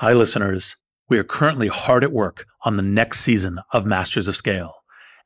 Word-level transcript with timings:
Hi, 0.00 0.12
listeners. 0.12 0.76
We 1.08 1.16
are 1.16 1.24
currently 1.24 1.68
hard 1.68 2.04
at 2.04 2.12
work 2.12 2.44
on 2.66 2.76
the 2.76 2.82
next 2.82 3.20
season 3.20 3.60
of 3.72 3.86
Masters 3.86 4.28
of 4.28 4.36
Scale. 4.36 4.74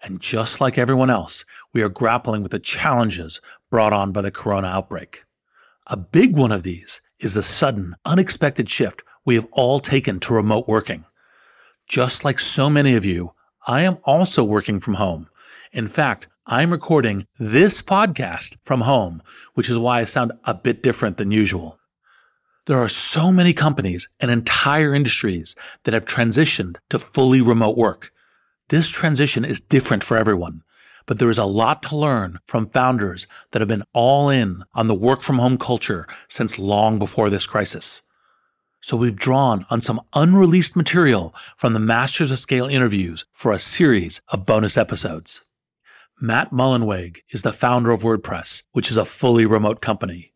And 0.01 0.20
just 0.20 0.60
like 0.60 0.79
everyone 0.79 1.10
else, 1.10 1.45
we 1.74 1.83
are 1.83 1.88
grappling 1.88 2.45
with 2.45 2.52
the 2.52 2.60
challenges 2.60 3.41
brought 3.69 3.93
on 3.93 4.12
by 4.12 4.23
the 4.23 4.30
corona 4.30 4.69
outbreak. 4.69 5.24
A 5.88 5.96
big 5.96 6.37
one 6.37 6.52
of 6.52 6.62
these 6.62 7.01
is 7.19 7.34
the 7.34 7.43
sudden, 7.43 7.96
unexpected 8.05 8.70
shift 8.70 9.02
we 9.24 9.34
have 9.34 9.48
all 9.51 9.80
taken 9.80 10.20
to 10.20 10.34
remote 10.34 10.69
working. 10.69 11.05
Just 11.88 12.24
like 12.24 12.38
so 12.38 12.71
many 12.71 12.95
of 12.95 13.05
you, 13.05 13.32
I 13.66 13.82
am 13.82 13.98
also 14.05 14.45
working 14.45 14.79
from 14.79 14.95
home. 14.95 15.29
In 15.73 15.88
fact, 15.88 16.29
I'm 16.46 16.71
recording 16.71 17.27
this 17.41 17.82
podcast 17.82 18.57
from 18.62 18.82
home, 18.82 19.21
which 19.55 19.68
is 19.68 19.79
why 19.79 19.98
I 19.98 20.05
sound 20.05 20.30
a 20.45 20.55
bit 20.55 20.80
different 20.80 21.16
than 21.16 21.32
usual. 21.32 21.80
There 22.66 22.78
are 22.78 22.88
so 22.88 23.32
many 23.32 23.52
companies 23.52 24.09
and 24.20 24.30
entire 24.30 24.95
industries 24.95 25.56
that 25.84 25.95
have 25.95 26.05
transitioned 26.05 26.77
to 26.91 26.98
fully 26.98 27.41
remote 27.41 27.76
work. 27.76 28.12
This 28.68 28.88
transition 28.88 29.45
is 29.45 29.60
different 29.60 30.04
for 30.04 30.16
everyone, 30.16 30.62
but 31.07 31.18
there 31.18 31.30
is 31.30 31.38
a 31.38 31.45
lot 31.45 31.82
to 31.85 31.96
learn 31.96 32.38
from 32.46 32.68
founders 32.68 33.26
that 33.51 33.60
have 33.60 33.68
been 33.68 33.85
all 33.95 34.29
in 34.29 34.62
on 34.74 34.88
the 34.88 34.95
work 34.95 35.23
from 35.23 35.38
home 35.38 35.57
culture 35.57 36.07
since 36.29 36.59
long 36.59 36.98
before 36.98 37.30
this 37.30 37.46
crisis. 37.46 38.02
So 38.82 38.96
we've 38.96 39.16
drawn 39.16 39.66
on 39.70 39.82
some 39.82 40.01
unreleased 40.15 40.76
material 40.76 41.35
from 41.57 41.73
the 41.73 41.80
Masters 41.80 42.30
of 42.30 42.38
Scale 42.38 42.66
interviews 42.66 43.24
for 43.32 43.52
a 43.52 43.59
series 43.59 44.20
of 44.29 44.46
bonus 44.46 44.76
episodes. 44.76 45.42
Matt 46.20 46.51
Mullenweg 46.51 47.18
is 47.30 47.42
the 47.42 47.52
founder 47.52 47.90
of 47.90 48.02
WordPress, 48.02 48.63
which 48.73 48.90
is 48.90 48.96
a 48.96 49.07
fully 49.07 49.46
remote 49.46 49.80
company. 49.80 50.32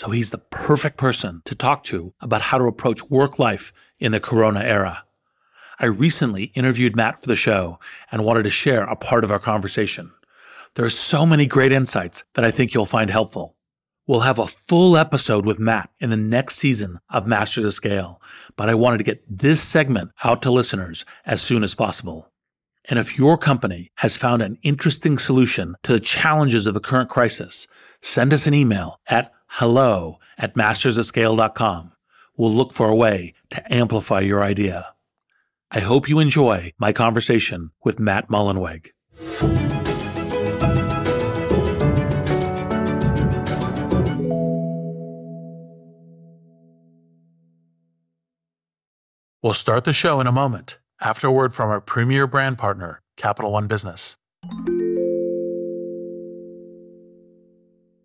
So 0.00 0.08
he's 0.08 0.30
the 0.30 0.38
perfect 0.38 0.96
person 0.96 1.42
to 1.44 1.54
talk 1.54 1.84
to 1.84 2.14
about 2.22 2.40
how 2.40 2.56
to 2.56 2.64
approach 2.64 3.10
work 3.10 3.38
life 3.38 3.70
in 3.98 4.12
the 4.12 4.18
corona 4.18 4.60
era. 4.60 5.04
I 5.78 5.84
recently 5.84 6.44
interviewed 6.54 6.96
Matt 6.96 7.20
for 7.20 7.26
the 7.26 7.36
show 7.36 7.78
and 8.10 8.24
wanted 8.24 8.44
to 8.44 8.48
share 8.48 8.84
a 8.84 8.96
part 8.96 9.24
of 9.24 9.30
our 9.30 9.38
conversation. 9.38 10.10
There 10.74 10.86
are 10.86 10.88
so 10.88 11.26
many 11.26 11.44
great 11.44 11.70
insights 11.70 12.24
that 12.32 12.46
I 12.46 12.50
think 12.50 12.72
you'll 12.72 12.86
find 12.86 13.10
helpful. 13.10 13.56
We'll 14.06 14.20
have 14.20 14.38
a 14.38 14.46
full 14.46 14.96
episode 14.96 15.44
with 15.44 15.58
Matt 15.58 15.90
in 16.00 16.08
the 16.08 16.16
next 16.16 16.56
season 16.56 16.98
of 17.10 17.26
Masters 17.26 17.66
of 17.66 17.74
Scale, 17.74 18.22
but 18.56 18.70
I 18.70 18.74
wanted 18.76 18.98
to 18.98 19.04
get 19.04 19.22
this 19.28 19.60
segment 19.60 20.12
out 20.24 20.40
to 20.40 20.50
listeners 20.50 21.04
as 21.26 21.42
soon 21.42 21.62
as 21.62 21.74
possible. 21.74 22.26
And 22.88 22.98
if 22.98 23.18
your 23.18 23.36
company 23.36 23.90
has 23.96 24.16
found 24.16 24.40
an 24.40 24.56
interesting 24.62 25.18
solution 25.18 25.74
to 25.82 25.92
the 25.92 26.00
challenges 26.00 26.64
of 26.64 26.72
the 26.72 26.80
current 26.80 27.10
crisis, 27.10 27.68
send 28.00 28.32
us 28.32 28.46
an 28.46 28.54
email 28.54 28.98
at 29.06 29.30
hello 29.50 30.18
at 30.38 30.54
mastersofscale.com. 30.54 31.92
We'll 32.36 32.54
look 32.54 32.72
for 32.72 32.88
a 32.88 32.94
way 32.94 33.34
to 33.50 33.74
amplify 33.74 34.20
your 34.20 34.42
idea. 34.42 34.94
I 35.70 35.80
hope 35.80 36.08
you 36.08 36.18
enjoy 36.18 36.72
my 36.78 36.92
conversation 36.92 37.70
with 37.84 38.00
Matt 38.00 38.28
Mullenweg. 38.28 38.90
We'll 49.42 49.54
start 49.54 49.84
the 49.84 49.94
show 49.94 50.20
in 50.20 50.26
a 50.26 50.32
moment 50.32 50.80
after 51.00 51.26
a 51.26 51.32
word 51.32 51.54
from 51.54 51.70
our 51.70 51.80
premier 51.80 52.26
brand 52.26 52.58
partner, 52.58 53.00
Capital 53.16 53.52
One 53.52 53.68
Business. 53.68 54.16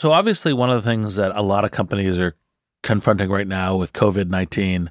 So, 0.00 0.12
obviously, 0.12 0.54
one 0.54 0.70
of 0.70 0.82
the 0.82 0.90
things 0.90 1.16
that 1.16 1.36
a 1.36 1.42
lot 1.42 1.66
of 1.66 1.72
companies 1.72 2.18
are 2.18 2.34
confronting 2.82 3.28
right 3.28 3.46
now 3.46 3.76
with 3.76 3.92
COVID 3.92 4.30
19 4.30 4.90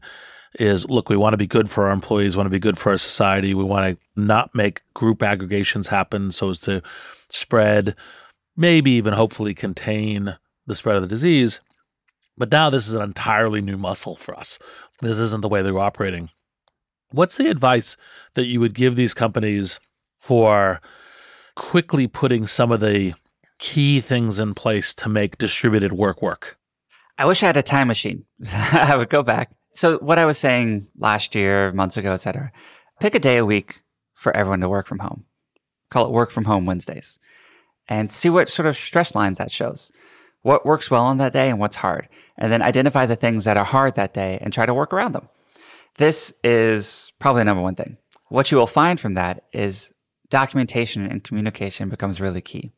is 0.59 0.87
look, 0.87 1.09
we 1.09 1.17
want 1.17 1.33
to 1.33 1.37
be 1.37 1.47
good 1.47 1.67
for 1.67 1.87
our 1.87 1.91
employees, 1.91 2.37
want 2.37 2.45
to 2.45 2.51
be 2.51 2.59
good 2.59 2.77
for 2.77 2.91
our 2.91 2.97
society. 2.99 3.55
We 3.55 3.63
want 3.63 3.97
to 3.97 4.21
not 4.21 4.53
make 4.53 4.83
group 4.93 5.23
aggregations 5.23 5.87
happen 5.87 6.31
so 6.31 6.51
as 6.51 6.59
to 6.59 6.83
spread, 7.31 7.95
maybe 8.55 8.91
even 8.91 9.13
hopefully 9.13 9.55
contain 9.55 10.37
the 10.67 10.75
spread 10.75 10.95
of 10.95 11.01
the 11.01 11.07
disease. 11.07 11.59
But 12.37 12.51
now 12.51 12.69
this 12.69 12.87
is 12.87 12.93
an 12.93 13.01
entirely 13.01 13.61
new 13.61 13.77
muscle 13.77 14.15
for 14.15 14.37
us. 14.37 14.59
This 15.01 15.17
isn't 15.17 15.41
the 15.41 15.49
way 15.49 15.63
they're 15.63 15.79
operating. 15.79 16.29
What's 17.09 17.37
the 17.37 17.49
advice 17.49 17.97
that 18.35 18.45
you 18.45 18.59
would 18.59 18.75
give 18.75 18.95
these 18.95 19.15
companies 19.15 19.79
for 20.19 20.81
quickly 21.55 22.05
putting 22.05 22.45
some 22.45 22.71
of 22.71 22.79
the 22.79 23.15
key 23.59 23.99
things 23.99 24.39
in 24.39 24.53
place 24.53 24.95
to 24.95 25.09
make 25.09 25.37
distributed 25.37 25.93
work 25.93 26.21
work? 26.21 26.57
I 27.17 27.25
wish 27.25 27.43
I 27.43 27.47
had 27.47 27.57
a 27.57 27.63
time 27.63 27.87
machine. 27.87 28.25
I 28.53 28.95
would 28.95 29.09
go 29.09 29.21
back 29.21 29.51
so 29.73 29.97
what 29.99 30.19
I 30.19 30.25
was 30.25 30.37
saying 30.37 30.87
last 30.97 31.35
year, 31.35 31.71
months 31.71 31.97
ago, 31.97 32.13
et 32.13 32.17
cetera, 32.17 32.51
pick 32.99 33.15
a 33.15 33.19
day 33.19 33.37
a 33.37 33.45
week 33.45 33.83
for 34.13 34.35
everyone 34.35 34.61
to 34.61 34.69
work 34.69 34.87
from 34.87 34.99
home. 34.99 35.25
Call 35.89 36.05
it 36.05 36.11
work 36.11 36.31
from 36.31 36.45
home 36.45 36.65
Wednesdays 36.65 37.19
and 37.87 38.11
see 38.11 38.29
what 38.29 38.49
sort 38.49 38.65
of 38.65 38.75
stress 38.75 39.15
lines 39.15 39.37
that 39.37 39.51
shows. 39.51 39.91
What 40.41 40.65
works 40.65 40.89
well 40.89 41.05
on 41.05 41.17
that 41.17 41.33
day 41.33 41.49
and 41.49 41.59
what's 41.59 41.75
hard. 41.75 42.07
And 42.37 42.51
then 42.51 42.61
identify 42.61 43.05
the 43.05 43.15
things 43.15 43.45
that 43.45 43.57
are 43.57 43.65
hard 43.65 43.95
that 43.95 44.13
day 44.13 44.37
and 44.41 44.53
try 44.53 44.65
to 44.65 44.73
work 44.73 44.93
around 44.93 45.13
them. 45.13 45.27
This 45.97 46.33
is 46.43 47.11
probably 47.19 47.43
number 47.43 47.63
one 47.63 47.75
thing. 47.75 47.97
What 48.27 48.51
you 48.51 48.57
will 48.57 48.67
find 48.67 48.99
from 48.99 49.15
that 49.15 49.45
is 49.51 49.91
documentation 50.29 51.05
and 51.05 51.23
communication 51.23 51.89
becomes 51.89 52.21
really 52.21 52.41
key. 52.41 52.71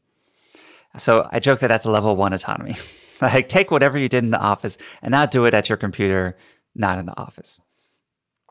So 0.97 1.27
I 1.31 1.39
joke 1.39 1.59
that 1.59 1.67
that's 1.67 1.85
a 1.85 1.91
level 1.91 2.15
one 2.15 2.33
autonomy. 2.33 2.75
like 3.21 3.49
take 3.49 3.71
whatever 3.71 3.97
you 3.97 4.09
did 4.09 4.23
in 4.23 4.31
the 4.31 4.39
office 4.39 4.77
and 5.01 5.11
now 5.11 5.25
do 5.25 5.45
it 5.45 5.53
at 5.53 5.69
your 5.69 5.77
computer 5.77 6.37
not 6.75 6.99
in 6.99 7.05
the 7.05 7.19
office. 7.19 7.61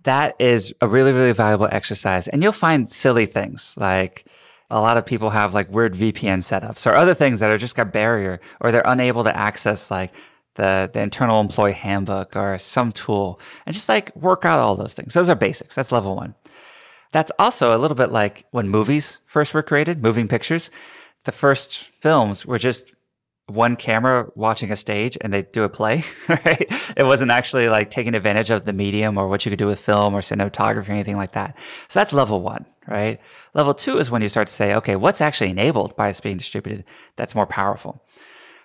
That 0.04 0.34
is 0.38 0.72
a 0.80 0.88
really, 0.88 1.12
really 1.12 1.32
valuable 1.32 1.68
exercise. 1.70 2.28
And 2.28 2.42
you'll 2.42 2.52
find 2.52 2.88
silly 2.88 3.26
things 3.26 3.74
like 3.76 4.24
A 4.70 4.80
lot 4.80 4.96
of 4.96 5.04
people 5.04 5.30
have 5.30 5.52
like 5.52 5.68
weird 5.70 5.94
VPN 5.94 6.38
setups 6.38 6.86
or 6.86 6.94
other 6.94 7.12
things 7.14 7.40
that 7.40 7.50
are 7.50 7.58
just 7.58 7.76
a 7.76 7.84
barrier 7.84 8.40
or 8.60 8.70
they're 8.70 8.82
unable 8.84 9.24
to 9.24 9.36
access 9.36 9.90
like 9.90 10.14
the, 10.54 10.88
the 10.92 11.00
internal 11.00 11.40
employee 11.40 11.72
handbook 11.72 12.36
or 12.36 12.56
some 12.58 12.92
tool 12.92 13.40
and 13.66 13.74
just 13.74 13.88
like 13.88 14.14
work 14.14 14.44
out 14.44 14.60
all 14.60 14.76
those 14.76 14.94
things. 14.94 15.12
Those 15.12 15.28
are 15.28 15.34
basics. 15.34 15.74
That's 15.74 15.90
level 15.90 16.14
one. 16.14 16.34
That's 17.10 17.32
also 17.40 17.76
a 17.76 17.78
little 17.78 17.96
bit 17.96 18.12
like 18.12 18.46
when 18.52 18.68
movies 18.68 19.20
first 19.26 19.54
were 19.54 19.62
created, 19.64 20.02
moving 20.02 20.28
pictures. 20.28 20.70
The 21.24 21.32
first 21.32 21.90
films 22.00 22.46
were 22.46 22.58
just 22.58 22.92
one 23.46 23.76
camera 23.76 24.28
watching 24.34 24.70
a 24.70 24.76
stage 24.76 25.18
and 25.20 25.32
they 25.32 25.42
do 25.42 25.64
a 25.64 25.68
play, 25.68 26.04
right? 26.28 26.66
It 26.96 27.02
wasn't 27.04 27.30
actually 27.30 27.68
like 27.68 27.90
taking 27.90 28.14
advantage 28.14 28.50
of 28.50 28.64
the 28.64 28.72
medium 28.72 29.18
or 29.18 29.28
what 29.28 29.44
you 29.44 29.50
could 29.50 29.58
do 29.58 29.66
with 29.66 29.80
film 29.80 30.14
or 30.14 30.20
cinematography 30.20 30.88
or 30.88 30.92
anything 30.92 31.16
like 31.16 31.32
that. 31.32 31.58
So 31.88 32.00
that's 32.00 32.12
level 32.12 32.40
one, 32.40 32.64
right? 32.86 33.20
Level 33.54 33.74
two 33.74 33.98
is 33.98 34.10
when 34.10 34.22
you 34.22 34.28
start 34.28 34.48
to 34.48 34.52
say, 34.52 34.74
okay, 34.74 34.96
what's 34.96 35.20
actually 35.20 35.50
enabled 35.50 35.96
by 35.96 36.08
this 36.08 36.20
being 36.20 36.36
distributed 36.36 36.84
that's 37.16 37.34
more 37.34 37.46
powerful? 37.46 38.02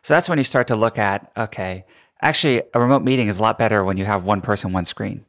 So 0.02 0.14
that's 0.14 0.30
when 0.30 0.38
you 0.38 0.44
start 0.44 0.68
to 0.68 0.76
look 0.76 0.98
at, 0.98 1.32
okay, 1.36 1.86
actually 2.22 2.62
a 2.74 2.80
remote 2.80 3.04
meeting 3.04 3.28
is 3.28 3.40
a 3.40 3.42
lot 3.42 3.58
better 3.58 3.84
when 3.84 3.98
you 3.98 4.06
have 4.06 4.24
one 4.24 4.42
person, 4.42 4.72
one 4.72 4.86
screen. 4.86 5.26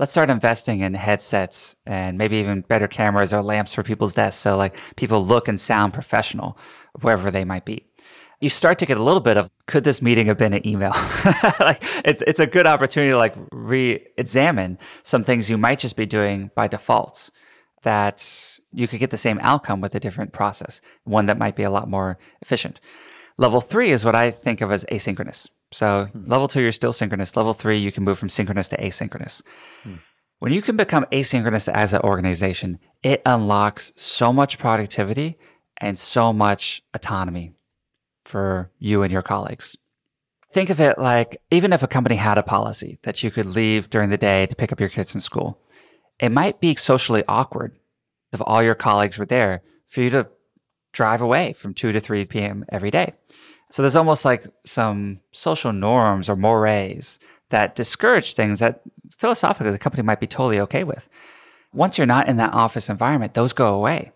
Let's 0.00 0.12
start 0.12 0.30
investing 0.30 0.80
in 0.80 0.94
headsets 0.94 1.76
and 1.84 2.16
maybe 2.16 2.38
even 2.38 2.62
better 2.62 2.88
cameras 2.88 3.34
or 3.34 3.42
lamps 3.42 3.74
for 3.74 3.82
people's 3.82 4.14
desks. 4.14 4.40
So 4.40 4.56
like 4.56 4.74
people 4.96 5.24
look 5.24 5.46
and 5.46 5.60
sound 5.60 5.92
professional 5.92 6.58
wherever 7.02 7.30
they 7.30 7.44
might 7.44 7.66
be 7.66 7.84
you 8.40 8.48
start 8.48 8.78
to 8.78 8.86
get 8.86 8.96
a 8.96 9.02
little 9.02 9.20
bit 9.20 9.36
of 9.36 9.50
could 9.66 9.84
this 9.84 10.00
meeting 10.00 10.26
have 10.26 10.38
been 10.38 10.54
an 10.54 10.66
email? 10.66 10.92
like 11.60 11.82
it's 12.04 12.22
it's 12.26 12.40
a 12.40 12.46
good 12.46 12.66
opportunity 12.66 13.10
to 13.10 13.18
like 13.18 13.34
re-examine 13.52 14.78
some 15.02 15.22
things 15.22 15.50
you 15.50 15.58
might 15.58 15.78
just 15.78 15.96
be 15.96 16.06
doing 16.06 16.50
by 16.54 16.66
default 16.66 17.30
that 17.82 18.58
you 18.72 18.88
could 18.88 19.00
get 19.00 19.10
the 19.10 19.18
same 19.18 19.38
outcome 19.42 19.80
with 19.80 19.94
a 19.94 20.00
different 20.00 20.32
process, 20.32 20.80
one 21.04 21.26
that 21.26 21.38
might 21.38 21.56
be 21.56 21.62
a 21.62 21.70
lot 21.70 21.88
more 21.88 22.18
efficient. 22.40 22.80
Level 23.40 23.62
three 23.62 23.90
is 23.90 24.04
what 24.04 24.14
I 24.14 24.32
think 24.32 24.60
of 24.60 24.70
as 24.70 24.84
asynchronous. 24.92 25.48
So 25.72 26.10
hmm. 26.12 26.30
level 26.30 26.46
two, 26.46 26.60
you're 26.60 26.72
still 26.72 26.92
synchronous. 26.92 27.36
Level 27.36 27.54
three, 27.54 27.78
you 27.78 27.90
can 27.90 28.04
move 28.04 28.18
from 28.18 28.28
synchronous 28.28 28.68
to 28.68 28.76
asynchronous. 28.76 29.40
Hmm. 29.82 29.94
When 30.40 30.52
you 30.52 30.60
can 30.60 30.76
become 30.76 31.06
asynchronous 31.10 31.66
as 31.72 31.94
an 31.94 32.02
organization, 32.02 32.78
it 33.02 33.22
unlocks 33.24 33.94
so 33.96 34.30
much 34.30 34.58
productivity 34.58 35.38
and 35.78 35.98
so 35.98 36.34
much 36.34 36.82
autonomy 36.92 37.54
for 38.22 38.70
you 38.78 39.02
and 39.02 39.10
your 39.10 39.22
colleagues. 39.22 39.74
Think 40.52 40.68
of 40.68 40.78
it 40.78 40.98
like 40.98 41.40
even 41.50 41.72
if 41.72 41.82
a 41.82 41.88
company 41.88 42.16
had 42.16 42.36
a 42.36 42.42
policy 42.42 42.98
that 43.04 43.22
you 43.22 43.30
could 43.30 43.46
leave 43.46 43.88
during 43.88 44.10
the 44.10 44.18
day 44.18 44.44
to 44.44 44.56
pick 44.56 44.70
up 44.70 44.80
your 44.80 44.90
kids 44.90 45.12
from 45.12 45.22
school, 45.22 45.58
it 46.18 46.28
might 46.28 46.60
be 46.60 46.74
socially 46.74 47.24
awkward 47.26 47.74
if 48.34 48.42
all 48.44 48.62
your 48.62 48.74
colleagues 48.74 49.16
were 49.16 49.24
there 49.24 49.62
for 49.86 50.02
you 50.02 50.10
to 50.10 50.28
drive 50.92 51.20
away 51.20 51.52
from 51.52 51.74
2 51.74 51.92
to 51.92 52.00
3 52.00 52.24
p.m. 52.26 52.64
every 52.68 52.90
day. 52.90 53.14
So 53.70 53.82
there's 53.82 53.96
almost 53.96 54.24
like 54.24 54.46
some 54.64 55.20
social 55.32 55.72
norms 55.72 56.28
or 56.28 56.36
mores 56.36 57.18
that 57.50 57.74
discourage 57.74 58.34
things 58.34 58.58
that 58.58 58.80
philosophically 59.16 59.70
the 59.70 59.78
company 59.78 60.02
might 60.02 60.20
be 60.20 60.26
totally 60.26 60.60
okay 60.60 60.84
with. 60.84 61.08
Once 61.72 61.98
you're 61.98 62.06
not 62.06 62.28
in 62.28 62.36
that 62.36 62.52
office 62.52 62.88
environment, 62.88 63.34
those 63.34 63.52
go 63.52 63.74
away. 63.74 64.12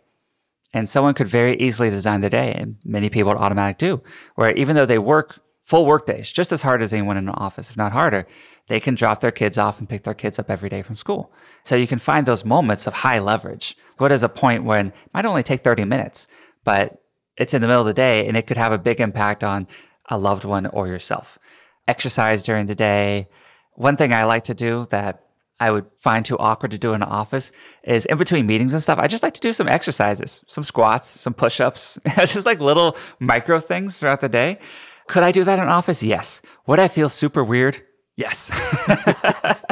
And 0.72 0.88
someone 0.88 1.14
could 1.14 1.28
very 1.28 1.56
easily 1.58 1.88
design 1.88 2.20
the 2.20 2.30
day, 2.30 2.52
and 2.52 2.76
many 2.84 3.08
people 3.08 3.30
at 3.30 3.38
Automattic 3.38 3.78
do, 3.78 4.02
where 4.34 4.50
even 4.52 4.74
though 4.74 4.86
they 4.86 4.98
work 4.98 5.38
full 5.62 5.86
work 5.86 6.04
days, 6.04 6.30
just 6.30 6.52
as 6.52 6.62
hard 6.62 6.82
as 6.82 6.92
anyone 6.92 7.16
in 7.16 7.28
an 7.28 7.34
office, 7.36 7.70
if 7.70 7.76
not 7.76 7.92
harder, 7.92 8.26
they 8.68 8.80
can 8.80 8.94
drop 8.94 9.20
their 9.20 9.30
kids 9.30 9.56
off 9.56 9.78
and 9.78 9.88
pick 9.88 10.02
their 10.02 10.14
kids 10.14 10.38
up 10.38 10.50
every 10.50 10.68
day 10.68 10.82
from 10.82 10.96
school. 10.96 11.32
So 11.62 11.76
you 11.76 11.86
can 11.86 11.98
find 11.98 12.26
those 12.26 12.44
moments 12.44 12.86
of 12.86 12.94
high 12.94 13.18
leverage. 13.18 13.76
What 13.98 14.10
is 14.10 14.22
a 14.22 14.28
point 14.28 14.64
when 14.64 14.88
it 14.88 14.94
might 15.12 15.26
only 15.26 15.42
take 15.42 15.62
30 15.62 15.84
minutes, 15.84 16.26
but 16.64 17.00
it's 17.36 17.54
in 17.54 17.62
the 17.62 17.68
middle 17.68 17.82
of 17.82 17.86
the 17.86 17.94
day 17.94 18.26
and 18.26 18.36
it 18.36 18.46
could 18.46 18.56
have 18.56 18.72
a 18.72 18.78
big 18.78 19.00
impact 19.00 19.44
on 19.44 19.66
a 20.08 20.18
loved 20.18 20.44
one 20.44 20.66
or 20.66 20.86
yourself. 20.86 21.38
Exercise 21.86 22.42
during 22.42 22.66
the 22.66 22.74
day. 22.74 23.28
One 23.74 23.96
thing 23.96 24.12
I 24.12 24.24
like 24.24 24.44
to 24.44 24.54
do 24.54 24.86
that 24.90 25.24
I 25.60 25.70
would 25.70 25.86
find 25.98 26.24
too 26.24 26.38
awkward 26.38 26.72
to 26.72 26.78
do 26.78 26.94
in 26.94 27.02
an 27.02 27.08
office 27.08 27.52
is 27.84 28.06
in 28.06 28.18
between 28.18 28.46
meetings 28.46 28.72
and 28.72 28.82
stuff. 28.82 28.98
I 28.98 29.06
just 29.06 29.22
like 29.22 29.34
to 29.34 29.40
do 29.40 29.52
some 29.52 29.68
exercises, 29.68 30.42
some 30.48 30.64
squats, 30.64 31.08
some 31.08 31.32
push 31.32 31.60
ups, 31.60 31.98
just 32.18 32.44
like 32.46 32.60
little 32.60 32.96
micro 33.20 33.60
things 33.60 33.98
throughout 33.98 34.20
the 34.20 34.28
day. 34.28 34.58
Could 35.06 35.22
I 35.22 35.32
do 35.32 35.44
that 35.44 35.58
in 35.58 35.68
office? 35.68 36.02
Yes. 36.02 36.42
Would 36.66 36.80
I 36.80 36.88
feel 36.88 37.08
super 37.08 37.44
weird? 37.44 37.82
Yes. 38.16 38.50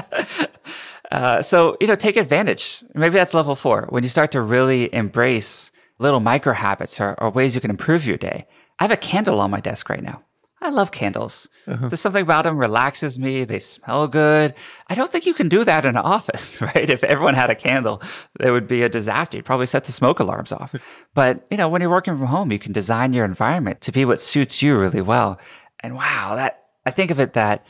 uh, 1.11 1.43
so, 1.43 1.77
you 1.81 1.87
know, 1.87 1.95
take 1.95 2.17
advantage. 2.17 2.85
Maybe 2.95 3.15
that's 3.15 3.35
level 3.35 3.56
four 3.56 3.87
when 3.88 4.03
you 4.03 4.09
start 4.09 4.33
to 4.33 4.41
really 4.41 4.93
embrace 4.95 5.72
little 5.99 6.21
micro 6.21 6.53
habits 6.53 7.00
or, 7.00 7.15
or 7.19 7.31
ways 7.31 7.55
you 7.55 7.61
can 7.61 7.71
improve 7.71 8.06
your 8.06 8.17
day. 8.17 8.47
I 8.79 8.85
have 8.85 8.91
a 8.91 8.97
candle 8.97 9.41
on 9.41 9.50
my 9.50 9.61
desk 9.61 9.89
right 9.89 10.03
now. 10.03 10.23
I 10.62 10.69
love 10.69 10.93
candles. 10.93 11.49
Uh-huh. 11.67 11.89
There's 11.89 12.00
something 12.00 12.23
about 12.23 12.44
them 12.44 12.56
relaxes 12.56 13.19
me. 13.19 13.43
They 13.43 13.59
smell 13.59 14.06
good. 14.06 14.55
I 14.89 14.94
don't 14.94 15.11
think 15.11 15.27
you 15.27 15.35
can 15.35 15.49
do 15.49 15.65
that 15.65 15.85
in 15.85 15.97
an 15.97 16.03
office, 16.05 16.61
right? 16.61 16.89
If 16.89 17.03
everyone 17.03 17.35
had 17.35 17.50
a 17.50 17.56
candle, 17.56 18.00
it 18.39 18.53
would 18.53 18.69
be 18.69 18.83
a 18.83 18.89
disaster. 18.89 19.37
You'd 19.37 19.44
probably 19.44 19.67
set 19.67 19.85
the 19.85 19.93
smoke 19.93 20.21
alarms 20.21 20.53
off. 20.53 20.73
but, 21.15 21.44
you 21.50 21.56
know, 21.56 21.69
when 21.69 21.81
you're 21.81 21.91
working 21.91 22.17
from 22.17 22.29
home, 22.29 22.53
you 22.53 22.61
can 22.61 22.73
design 22.73 23.12
your 23.12 23.25
environment 23.25 23.81
to 23.83 23.93
be 23.93 24.05
what 24.05 24.21
suits 24.21 24.62
you 24.62 24.79
really 24.79 25.03
well. 25.03 25.41
And 25.81 25.97
wow, 25.97 26.37
that 26.37 26.62
I 26.87 26.93
think 26.93 27.11
of 27.11 27.19
it 27.19 27.33
that 27.33 27.67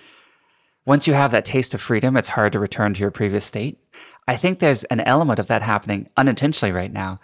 once 0.84 1.06
you 1.06 1.14
have 1.14 1.30
that 1.30 1.46
taste 1.46 1.72
of 1.72 1.80
freedom, 1.80 2.16
it's 2.16 2.28
hard 2.28 2.52
to 2.52 2.58
return 2.58 2.92
to 2.92 3.00
your 3.00 3.10
previous 3.10 3.46
state. 3.46 3.78
I 4.28 4.36
think 4.36 4.58
there's 4.58 4.84
an 4.84 5.00
element 5.00 5.38
of 5.38 5.46
that 5.46 5.62
happening 5.62 6.08
unintentionally 6.16 6.72
right 6.72 6.92
now 6.92 7.20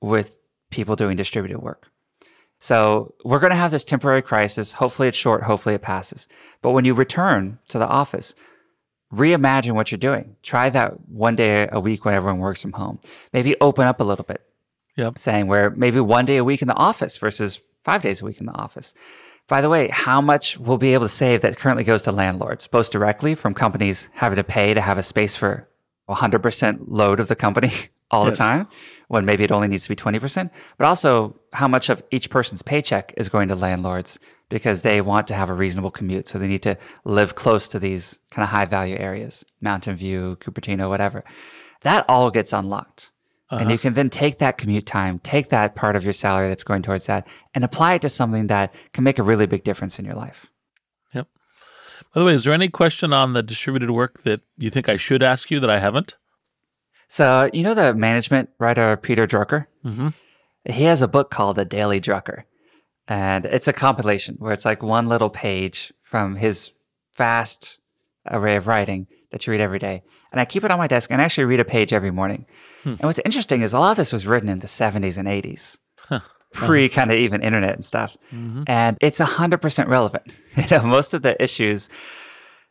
with 0.00 0.36
people 0.70 0.96
doing 0.96 1.16
distributed 1.16 1.60
work. 1.60 1.90
So 2.60 3.14
we're 3.24 3.38
going 3.38 3.50
to 3.50 3.56
have 3.56 3.70
this 3.70 3.84
temporary 3.84 4.22
crisis. 4.22 4.72
Hopefully 4.72 5.08
it's 5.08 5.16
short. 5.16 5.44
Hopefully 5.44 5.74
it 5.74 5.82
passes. 5.82 6.28
But 6.60 6.72
when 6.72 6.84
you 6.84 6.94
return 6.94 7.58
to 7.68 7.78
the 7.78 7.86
office, 7.86 8.34
reimagine 9.14 9.72
what 9.72 9.90
you're 9.90 9.98
doing. 9.98 10.36
Try 10.42 10.68
that 10.70 11.08
one 11.08 11.36
day 11.36 11.68
a 11.70 11.80
week 11.80 12.04
when 12.04 12.14
everyone 12.14 12.40
works 12.40 12.62
from 12.62 12.72
home. 12.72 12.98
Maybe 13.32 13.54
open 13.60 13.86
up 13.86 14.00
a 14.00 14.04
little 14.04 14.24
bit. 14.24 14.42
Yep. 14.96 15.18
Saying 15.18 15.46
where 15.46 15.70
maybe 15.70 16.00
one 16.00 16.24
day 16.24 16.38
a 16.38 16.44
week 16.44 16.60
in 16.60 16.68
the 16.68 16.74
office 16.74 17.16
versus 17.16 17.60
five 17.84 18.02
days 18.02 18.22
a 18.22 18.24
week 18.24 18.40
in 18.40 18.46
the 18.46 18.52
office. 18.52 18.92
By 19.46 19.60
the 19.60 19.70
way, 19.70 19.88
how 19.88 20.20
much 20.20 20.58
we'll 20.58 20.76
be 20.76 20.92
able 20.94 21.06
to 21.06 21.08
save 21.08 21.42
that 21.42 21.56
currently 21.56 21.84
goes 21.84 22.02
to 22.02 22.12
landlords, 22.12 22.66
both 22.66 22.90
directly 22.90 23.34
from 23.34 23.54
companies 23.54 24.10
having 24.12 24.36
to 24.36 24.44
pay 24.44 24.74
to 24.74 24.80
have 24.80 24.98
a 24.98 25.02
space 25.02 25.36
for 25.36 25.68
100% 26.08 26.80
load 26.88 27.20
of 27.20 27.28
the 27.28 27.36
company 27.36 27.70
all 28.10 28.26
yes. 28.26 28.36
the 28.36 28.44
time 28.44 28.68
when 29.08 29.24
maybe 29.24 29.42
it 29.44 29.52
only 29.52 29.68
needs 29.68 29.84
to 29.84 29.88
be 29.88 29.96
20%, 29.96 30.50
but 30.76 30.86
also 30.86 31.38
how 31.52 31.66
much 31.66 31.88
of 31.88 32.02
each 32.10 32.30
person's 32.30 32.62
paycheck 32.62 33.12
is 33.16 33.28
going 33.28 33.48
to 33.48 33.54
landlords 33.54 34.18
because 34.48 34.82
they 34.82 35.00
want 35.00 35.26
to 35.26 35.34
have 35.34 35.50
a 35.50 35.54
reasonable 35.54 35.90
commute. 35.90 36.28
So 36.28 36.38
they 36.38 36.48
need 36.48 36.62
to 36.62 36.78
live 37.04 37.34
close 37.34 37.68
to 37.68 37.78
these 37.78 38.20
kind 38.30 38.44
of 38.44 38.50
high 38.50 38.66
value 38.66 38.96
areas, 38.96 39.44
Mountain 39.60 39.96
View, 39.96 40.36
Cupertino, 40.40 40.88
whatever. 40.88 41.24
That 41.82 42.04
all 42.08 42.30
gets 42.30 42.52
unlocked. 42.52 43.10
Uh-huh. 43.50 43.62
And 43.62 43.70
you 43.70 43.78
can 43.78 43.94
then 43.94 44.10
take 44.10 44.38
that 44.38 44.58
commute 44.58 44.84
time, 44.84 45.20
take 45.20 45.48
that 45.48 45.74
part 45.74 45.96
of 45.96 46.04
your 46.04 46.12
salary 46.12 46.48
that's 46.48 46.64
going 46.64 46.82
towards 46.82 47.06
that, 47.06 47.26
and 47.54 47.64
apply 47.64 47.94
it 47.94 48.02
to 48.02 48.10
something 48.10 48.48
that 48.48 48.74
can 48.92 49.04
make 49.04 49.18
a 49.18 49.22
really 49.22 49.46
big 49.46 49.64
difference 49.64 49.98
in 49.98 50.04
your 50.04 50.14
life. 50.14 50.46
Yep. 51.14 51.28
By 52.12 52.20
the 52.20 52.26
way, 52.26 52.34
is 52.34 52.44
there 52.44 52.52
any 52.52 52.68
question 52.68 53.14
on 53.14 53.32
the 53.32 53.42
distributed 53.42 53.90
work 53.90 54.22
that 54.24 54.42
you 54.58 54.68
think 54.68 54.86
I 54.86 54.98
should 54.98 55.22
ask 55.22 55.50
you 55.50 55.60
that 55.60 55.70
I 55.70 55.78
haven't? 55.78 56.16
So, 57.08 57.48
you 57.52 57.62
know 57.62 57.74
the 57.74 57.94
management 57.94 58.50
writer 58.58 58.96
Peter 58.96 59.26
Drucker? 59.26 59.66
Mm-hmm. 59.84 60.08
He 60.70 60.84
has 60.84 61.00
a 61.00 61.08
book 61.08 61.30
called 61.30 61.56
The 61.56 61.64
Daily 61.64 62.00
Drucker. 62.00 62.44
And 63.08 63.46
it's 63.46 63.68
a 63.68 63.72
compilation 63.72 64.36
where 64.38 64.52
it's 64.52 64.66
like 64.66 64.82
one 64.82 65.08
little 65.08 65.30
page 65.30 65.92
from 66.02 66.36
his 66.36 66.72
vast 67.16 67.80
array 68.30 68.56
of 68.56 68.66
writing 68.66 69.06
that 69.32 69.46
you 69.46 69.50
read 69.50 69.62
every 69.62 69.78
day. 69.78 70.02
And 70.30 70.40
I 70.40 70.44
keep 70.44 70.62
it 70.64 70.70
on 70.70 70.78
my 70.78 70.86
desk 70.86 71.10
and 71.10 71.20
I 71.20 71.24
actually 71.24 71.46
read 71.46 71.60
a 71.60 71.64
page 71.64 71.94
every 71.94 72.10
morning. 72.10 72.44
Hmm. 72.82 72.90
And 72.90 73.02
what's 73.04 73.20
interesting 73.24 73.62
is 73.62 73.72
a 73.72 73.78
lot 73.78 73.92
of 73.92 73.96
this 73.96 74.12
was 74.12 74.26
written 74.26 74.50
in 74.50 74.58
the 74.58 74.66
70s 74.66 75.16
and 75.16 75.26
80s. 75.26 75.78
Huh. 75.96 76.20
Pre 76.52 76.88
kind 76.88 77.10
of 77.10 77.18
even 77.18 77.42
internet 77.42 77.74
and 77.74 77.84
stuff. 77.84 78.16
Mm-hmm. 78.32 78.64
And 78.66 78.96
it's 79.00 79.18
100% 79.18 79.86
relevant. 79.86 80.34
You 80.56 80.66
know, 80.70 80.82
most 80.82 81.14
of 81.14 81.22
the 81.22 81.40
issues 81.42 81.88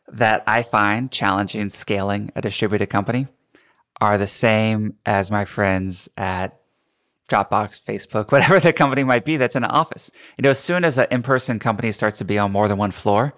that 0.08 0.42
I 0.46 0.62
find 0.62 1.10
challenging 1.10 1.68
scaling 1.68 2.30
a 2.36 2.42
distributed 2.42 2.88
company 2.90 3.28
are 4.00 4.18
the 4.18 4.26
same 4.26 4.94
as 5.04 5.30
my 5.30 5.44
friends 5.44 6.08
at 6.16 6.60
Dropbox, 7.28 7.82
Facebook, 7.82 8.32
whatever 8.32 8.58
the 8.58 8.72
company 8.72 9.04
might 9.04 9.24
be 9.24 9.36
that's 9.36 9.56
in 9.56 9.64
an 9.64 9.70
office. 9.70 10.10
You 10.36 10.42
know, 10.42 10.50
as 10.50 10.58
soon 10.58 10.84
as 10.84 10.98
an 10.98 11.06
in-person 11.10 11.58
company 11.58 11.92
starts 11.92 12.18
to 12.18 12.24
be 12.24 12.38
on 12.38 12.52
more 12.52 12.68
than 12.68 12.78
one 12.78 12.90
floor, 12.90 13.34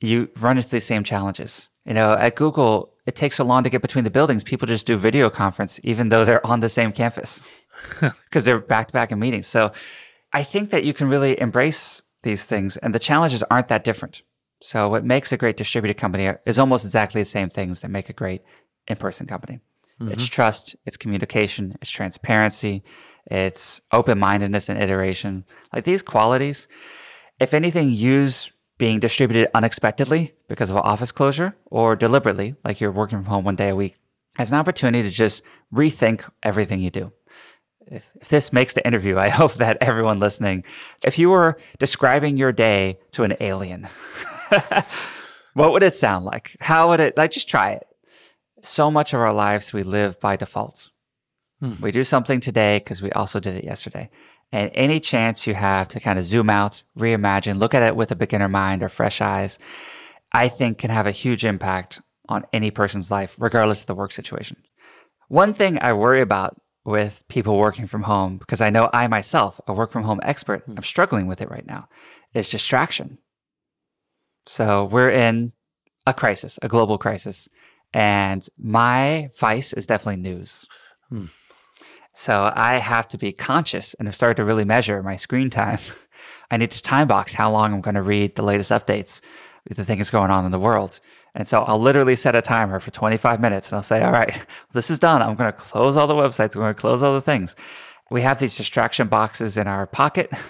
you 0.00 0.30
run 0.40 0.56
into 0.56 0.68
the 0.68 0.80
same 0.80 1.04
challenges. 1.04 1.68
You 1.84 1.94
know, 1.94 2.14
at 2.14 2.36
Google, 2.36 2.94
it 3.06 3.14
takes 3.14 3.36
so 3.36 3.44
long 3.44 3.64
to 3.64 3.70
get 3.70 3.82
between 3.82 4.04
the 4.04 4.10
buildings. 4.10 4.42
People 4.42 4.66
just 4.66 4.86
do 4.86 4.96
video 4.96 5.28
conference, 5.28 5.80
even 5.84 6.08
though 6.08 6.24
they're 6.24 6.46
on 6.46 6.60
the 6.60 6.68
same 6.68 6.92
campus 6.92 7.48
because 8.00 8.44
they're 8.44 8.58
back 8.58 8.88
to 8.88 8.92
back 8.92 9.12
in 9.12 9.18
meetings. 9.18 9.46
So 9.46 9.72
I 10.32 10.42
think 10.42 10.70
that 10.70 10.84
you 10.84 10.94
can 10.94 11.08
really 11.08 11.38
embrace 11.38 12.02
these 12.22 12.44
things 12.46 12.76
and 12.78 12.94
the 12.94 12.98
challenges 12.98 13.42
aren't 13.44 13.68
that 13.68 13.84
different. 13.84 14.22
So 14.60 14.88
what 14.88 15.04
makes 15.04 15.30
a 15.30 15.36
great 15.36 15.58
distributed 15.58 16.00
company 16.00 16.32
is 16.46 16.58
almost 16.58 16.86
exactly 16.86 17.20
the 17.20 17.26
same 17.26 17.50
things 17.50 17.82
that 17.82 17.90
make 17.90 18.08
a 18.08 18.14
great 18.14 18.42
in 18.88 18.96
person 18.96 19.26
company. 19.26 19.60
Mm-hmm. 20.00 20.12
It's 20.12 20.26
trust, 20.26 20.76
it's 20.84 20.96
communication, 20.96 21.76
it's 21.80 21.90
transparency, 21.90 22.82
it's 23.26 23.80
open 23.92 24.18
mindedness 24.18 24.68
and 24.68 24.82
iteration. 24.82 25.44
Like 25.72 25.84
these 25.84 26.02
qualities, 26.02 26.68
if 27.40 27.54
anything, 27.54 27.90
use 27.90 28.50
being 28.76 28.98
distributed 28.98 29.48
unexpectedly 29.54 30.34
because 30.48 30.70
of 30.70 30.76
an 30.76 30.82
office 30.82 31.12
closure 31.12 31.54
or 31.66 31.94
deliberately, 31.94 32.54
like 32.64 32.80
you're 32.80 32.90
working 32.92 33.18
from 33.18 33.26
home 33.26 33.44
one 33.44 33.56
day 33.56 33.68
a 33.68 33.76
week, 33.76 33.96
as 34.38 34.50
an 34.50 34.58
opportunity 34.58 35.08
to 35.08 35.14
just 35.14 35.42
rethink 35.72 36.28
everything 36.42 36.80
you 36.80 36.90
do. 36.90 37.12
If, 37.86 38.10
if 38.20 38.28
this 38.28 38.52
makes 38.52 38.74
the 38.74 38.84
interview, 38.84 39.18
I 39.18 39.28
hope 39.40 39.54
that 39.54 39.78
everyone 39.80 40.18
listening, 40.18 40.64
if 41.04 41.18
you 41.18 41.30
were 41.30 41.58
describing 41.78 42.36
your 42.36 42.52
day 42.52 42.98
to 43.12 43.22
an 43.22 43.36
alien, 43.40 43.86
what 45.54 45.72
would 45.72 45.82
it 45.82 45.94
sound 45.94 46.24
like? 46.24 46.56
How 46.60 46.88
would 46.88 47.00
it, 47.00 47.16
like, 47.16 47.30
just 47.30 47.48
try 47.48 47.72
it. 47.72 47.86
So 48.64 48.90
much 48.90 49.12
of 49.12 49.20
our 49.20 49.32
lives 49.32 49.72
we 49.72 49.82
live 49.82 50.18
by 50.20 50.36
default. 50.36 50.90
Hmm. 51.60 51.74
We 51.80 51.92
do 51.92 52.02
something 52.02 52.40
today 52.40 52.78
because 52.78 53.02
we 53.02 53.10
also 53.12 53.38
did 53.38 53.56
it 53.56 53.64
yesterday. 53.64 54.10
And 54.52 54.70
any 54.74 55.00
chance 55.00 55.46
you 55.46 55.54
have 55.54 55.88
to 55.88 56.00
kind 56.00 56.18
of 56.18 56.24
zoom 56.24 56.48
out, 56.48 56.82
reimagine, 56.98 57.58
look 57.58 57.74
at 57.74 57.82
it 57.82 57.94
with 57.94 58.10
a 58.10 58.16
beginner 58.16 58.48
mind 58.48 58.82
or 58.82 58.88
fresh 58.88 59.20
eyes, 59.20 59.58
I 60.32 60.48
think 60.48 60.78
can 60.78 60.90
have 60.90 61.06
a 61.06 61.12
huge 61.12 61.44
impact 61.44 62.00
on 62.28 62.46
any 62.52 62.70
person's 62.70 63.10
life, 63.10 63.36
regardless 63.38 63.82
of 63.82 63.86
the 63.86 63.94
work 63.94 64.12
situation. 64.12 64.56
One 65.28 65.52
thing 65.52 65.78
I 65.80 65.92
worry 65.92 66.22
about 66.22 66.60
with 66.84 67.22
people 67.28 67.58
working 67.58 67.86
from 67.86 68.04
home, 68.04 68.38
because 68.38 68.60
I 68.60 68.70
know 68.70 68.88
I 68.92 69.08
myself, 69.08 69.60
a 69.66 69.72
work 69.74 69.92
from 69.92 70.04
home 70.04 70.20
expert, 70.22 70.62
hmm. 70.64 70.74
I'm 70.76 70.84
struggling 70.84 71.26
with 71.26 71.42
it 71.42 71.50
right 71.50 71.66
now, 71.66 71.88
is 72.32 72.48
distraction. 72.48 73.18
So 74.46 74.84
we're 74.84 75.10
in 75.10 75.52
a 76.06 76.14
crisis, 76.14 76.58
a 76.62 76.68
global 76.68 76.98
crisis. 76.98 77.48
And 77.94 78.46
my 78.58 79.30
vice 79.38 79.72
is 79.72 79.86
definitely 79.86 80.20
news. 80.20 80.66
Hmm. 81.08 81.26
So 82.12 82.52
I 82.54 82.74
have 82.74 83.08
to 83.08 83.18
be 83.18 83.32
conscious 83.32 83.94
and 83.94 84.06
have 84.06 84.16
started 84.16 84.36
to 84.36 84.44
really 84.44 84.64
measure 84.64 85.02
my 85.02 85.16
screen 85.16 85.48
time. 85.48 85.78
I 86.50 86.56
need 86.56 86.72
to 86.72 86.82
time 86.82 87.08
box 87.08 87.32
how 87.32 87.50
long 87.50 87.72
I'm 87.72 87.80
going 87.80 87.94
to 87.94 88.02
read 88.02 88.34
the 88.34 88.42
latest 88.42 88.70
updates, 88.70 89.20
the 89.68 89.84
thing 89.84 90.00
is 90.00 90.10
going 90.10 90.30
on 90.30 90.44
in 90.44 90.50
the 90.50 90.58
world. 90.58 91.00
And 91.34 91.48
so 91.48 91.62
I'll 91.62 91.80
literally 91.80 92.16
set 92.16 92.36
a 92.36 92.42
timer 92.42 92.78
for 92.80 92.90
25 92.90 93.40
minutes 93.40 93.68
and 93.68 93.76
I'll 93.76 93.82
say, 93.82 94.02
all 94.02 94.12
right, 94.12 94.44
this 94.72 94.90
is 94.90 94.98
done. 94.98 95.22
I'm 95.22 95.36
going 95.36 95.52
to 95.52 95.58
close 95.58 95.96
all 95.96 96.06
the 96.06 96.14
websites. 96.14 96.54
I'm 96.54 96.62
going 96.62 96.74
to 96.74 96.80
close 96.80 97.02
all 97.02 97.14
the 97.14 97.20
things. 97.20 97.56
We 98.10 98.22
have 98.22 98.38
these 98.38 98.56
distraction 98.56 99.08
boxes 99.08 99.56
in 99.56 99.66
our 99.66 99.86
pocket. 99.86 100.30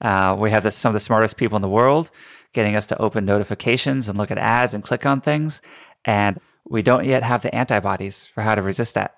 Uh, 0.00 0.36
we 0.38 0.52
have 0.52 0.72
some 0.72 0.90
of 0.90 0.94
the 0.94 1.00
smartest 1.00 1.36
people 1.36 1.56
in 1.56 1.62
the 1.62 1.68
world 1.68 2.12
getting 2.52 2.76
us 2.76 2.86
to 2.86 2.96
open 3.02 3.24
notifications 3.24 4.08
and 4.08 4.16
look 4.16 4.30
at 4.30 4.38
ads 4.38 4.72
and 4.72 4.84
click 4.84 5.04
on 5.04 5.20
things. 5.20 5.60
And 6.04 6.38
we 6.70 6.82
don't 6.82 7.04
yet 7.04 7.22
have 7.22 7.42
the 7.42 7.54
antibodies 7.54 8.26
for 8.26 8.42
how 8.42 8.54
to 8.54 8.62
resist 8.62 8.94
that. 8.94 9.14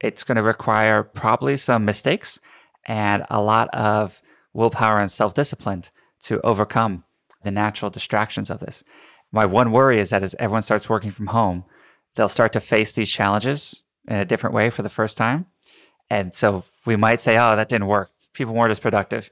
It's 0.00 0.24
going 0.24 0.36
to 0.36 0.42
require 0.42 1.02
probably 1.02 1.56
some 1.56 1.84
mistakes 1.84 2.40
and 2.86 3.24
a 3.28 3.40
lot 3.40 3.68
of 3.74 4.22
willpower 4.52 4.98
and 4.98 5.10
self 5.10 5.34
discipline 5.34 5.84
to 6.22 6.40
overcome 6.40 7.04
the 7.42 7.50
natural 7.50 7.90
distractions 7.90 8.50
of 8.50 8.60
this. 8.60 8.82
My 9.32 9.46
one 9.46 9.72
worry 9.72 10.00
is 10.00 10.10
that 10.10 10.22
as 10.22 10.34
everyone 10.38 10.62
starts 10.62 10.88
working 10.88 11.10
from 11.10 11.28
home, 11.28 11.64
they'll 12.14 12.28
start 12.28 12.52
to 12.54 12.60
face 12.60 12.92
these 12.92 13.10
challenges 13.10 13.82
in 14.08 14.16
a 14.16 14.24
different 14.24 14.54
way 14.54 14.70
for 14.70 14.82
the 14.82 14.88
first 14.88 15.16
time. 15.16 15.46
And 16.08 16.34
so 16.34 16.64
we 16.86 16.96
might 16.96 17.20
say, 17.20 17.38
oh, 17.38 17.54
that 17.56 17.68
didn't 17.68 17.86
work. 17.86 18.10
People 18.32 18.54
weren't 18.54 18.72
as 18.72 18.80
productive. 18.80 19.30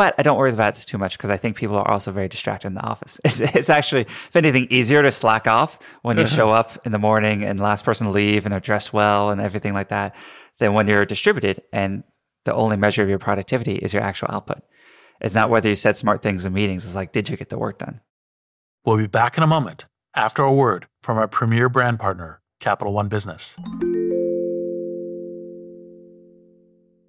But 0.00 0.14
I 0.16 0.22
don't 0.22 0.38
worry 0.38 0.50
about 0.50 0.80
it 0.80 0.86
too 0.86 0.96
much 0.96 1.18
because 1.18 1.28
I 1.28 1.36
think 1.36 1.58
people 1.58 1.76
are 1.76 1.86
also 1.86 2.10
very 2.10 2.26
distracted 2.26 2.68
in 2.68 2.74
the 2.74 2.80
office. 2.80 3.20
It's, 3.26 3.38
it's, 3.38 3.68
actually, 3.68 4.06
if 4.06 4.34
anything, 4.34 4.66
easier 4.70 5.02
to 5.02 5.12
slack 5.12 5.46
off 5.46 5.78
when 6.00 6.16
you 6.16 6.26
show 6.26 6.50
up 6.60 6.78
in 6.86 6.92
the 6.92 6.98
morning 6.98 7.44
and 7.44 7.60
last 7.60 7.84
person 7.84 8.06
to 8.06 8.10
leave 8.10 8.46
and 8.46 8.54
are 8.54 8.60
dressed 8.60 8.94
well 8.94 9.28
and 9.28 9.42
everything 9.42 9.74
like 9.74 9.88
that 9.88 10.16
than 10.58 10.72
when 10.72 10.88
you're 10.88 11.04
distributed 11.04 11.60
and 11.70 12.02
the 12.46 12.54
only 12.54 12.78
measure 12.78 13.02
of 13.02 13.10
your 13.10 13.18
productivity 13.18 13.74
is 13.74 13.92
your 13.92 14.02
actual 14.02 14.28
output. 14.30 14.62
It's 15.20 15.34
not 15.34 15.50
whether 15.50 15.68
you 15.68 15.74
said 15.74 15.98
smart 15.98 16.22
things 16.22 16.46
in 16.46 16.54
meetings. 16.54 16.86
It's 16.86 16.94
like, 16.94 17.12
did 17.12 17.28
you 17.28 17.36
get 17.36 17.50
the 17.50 17.58
work 17.58 17.78
done? 17.80 18.00
We'll 18.86 18.96
be 18.96 19.06
back 19.06 19.36
in 19.36 19.44
a 19.44 19.46
moment 19.46 19.84
after 20.14 20.42
a 20.42 20.50
word 20.50 20.86
from 21.02 21.18
our 21.18 21.28
premier 21.28 21.68
brand 21.68 22.00
partner, 22.00 22.40
Capital 22.58 22.94
One 22.94 23.08
Business. 23.08 23.54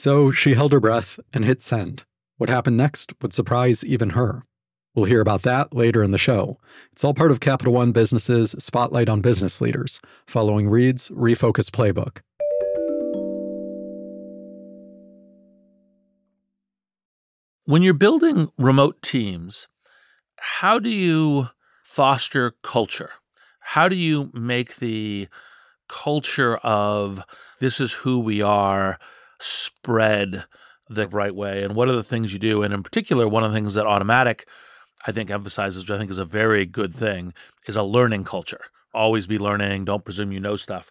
So 0.00 0.30
she 0.30 0.54
held 0.54 0.72
her 0.72 0.80
breath 0.80 1.20
and 1.30 1.44
hit 1.44 1.60
send. 1.60 2.04
What 2.38 2.48
happened 2.48 2.78
next 2.78 3.12
would 3.20 3.34
surprise 3.34 3.84
even 3.84 4.10
her. 4.10 4.46
We'll 4.94 5.04
hear 5.04 5.20
about 5.20 5.42
that 5.42 5.74
later 5.74 6.02
in 6.02 6.10
the 6.10 6.16
show. 6.16 6.58
It's 6.90 7.04
all 7.04 7.12
part 7.12 7.30
of 7.30 7.38
Capital 7.38 7.74
One 7.74 7.92
Business's 7.92 8.52
Spotlight 8.58 9.10
on 9.10 9.20
Business 9.20 9.60
Leaders, 9.60 10.00
following 10.26 10.70
Reid's 10.70 11.10
Refocus 11.10 11.68
Playbook. 11.68 12.22
When 17.66 17.82
you're 17.82 17.92
building 17.92 18.48
remote 18.56 19.02
teams, 19.02 19.68
how 20.38 20.78
do 20.78 20.88
you 20.88 21.50
foster 21.84 22.54
culture? 22.62 23.10
How 23.58 23.86
do 23.86 23.96
you 23.96 24.30
make 24.32 24.76
the 24.76 25.28
culture 25.90 26.56
of 26.56 27.22
this 27.58 27.80
is 27.80 27.92
who 27.92 28.18
we 28.18 28.40
are? 28.40 28.98
Spread 29.40 30.44
the 30.88 31.08
right 31.08 31.34
way 31.34 31.62
and 31.62 31.74
what 31.74 31.88
are 31.88 31.92
the 31.92 32.02
things 32.02 32.32
you 32.32 32.38
do? 32.38 32.62
And 32.62 32.72
in 32.72 32.82
particular 32.82 33.26
one 33.26 33.44
of 33.44 33.52
the 33.52 33.56
things 33.56 33.74
that 33.74 33.86
Automattic 33.86 34.44
i 35.06 35.12
think 35.12 35.30
emphasizes 35.30 35.82
which 35.82 35.90
i 35.90 35.96
think 35.96 36.10
is 36.10 36.18
a 36.18 36.26
very 36.26 36.66
good 36.66 36.94
thing 36.94 37.32
is 37.66 37.76
a 37.76 37.82
learning 37.82 38.24
culture. 38.24 38.60
Always 38.92 39.26
be 39.26 39.38
learning. 39.38 39.84
Don't 39.84 40.04
presume 40.04 40.32
you 40.32 40.40
know 40.40 40.56
stuff. 40.56 40.90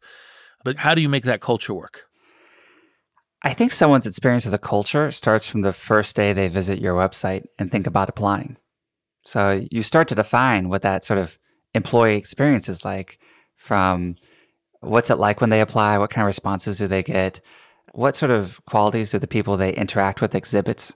But 0.64 0.78
how 0.78 0.96
do 0.96 1.02
you 1.02 1.10
make 1.10 1.24
that 1.26 1.42
culture 1.42 1.74
work? 1.74 2.06
I 3.44 3.54
think 3.54 3.72
someone's 3.72 4.06
experience 4.06 4.46
of 4.46 4.52
the 4.52 4.58
culture 4.58 5.12
starts 5.12 5.46
from 5.46 5.62
the 5.62 5.74
first 5.74 6.16
day 6.16 6.34
they 6.34 6.48
visit 6.50 6.80
your 6.80 6.96
website 6.96 7.44
and 7.58 7.72
think 7.72 7.88
about 7.88 8.10
applying. 8.10 8.58
So 9.24 9.66
you 9.72 9.84
start 9.84 10.08
to 10.10 10.16
define 10.16 10.70
what 10.70 10.82
that 10.82 11.06
sort 11.06 11.20
of 11.20 11.38
employee 11.74 12.18
experience 12.18 12.68
is 12.68 12.84
like 12.84 13.20
from 13.56 14.16
what's 14.82 15.10
it 15.10 15.18
like 15.18 15.40
when 15.40 15.50
they 15.50 15.62
apply 15.62 15.98
what 15.98 16.10
kind 16.10 16.24
of 16.24 16.28
responses 16.28 16.78
do 16.78 16.88
they 16.88 17.04
get 17.04 17.42
what 17.94 18.16
sort 18.16 18.32
of 18.32 18.64
qualities 18.66 19.12
do 19.12 19.20
the 19.20 19.28
people 19.28 19.58
they 19.58 19.74
interact 19.74 20.22
with 20.22 20.36
exhibit? 20.36 20.92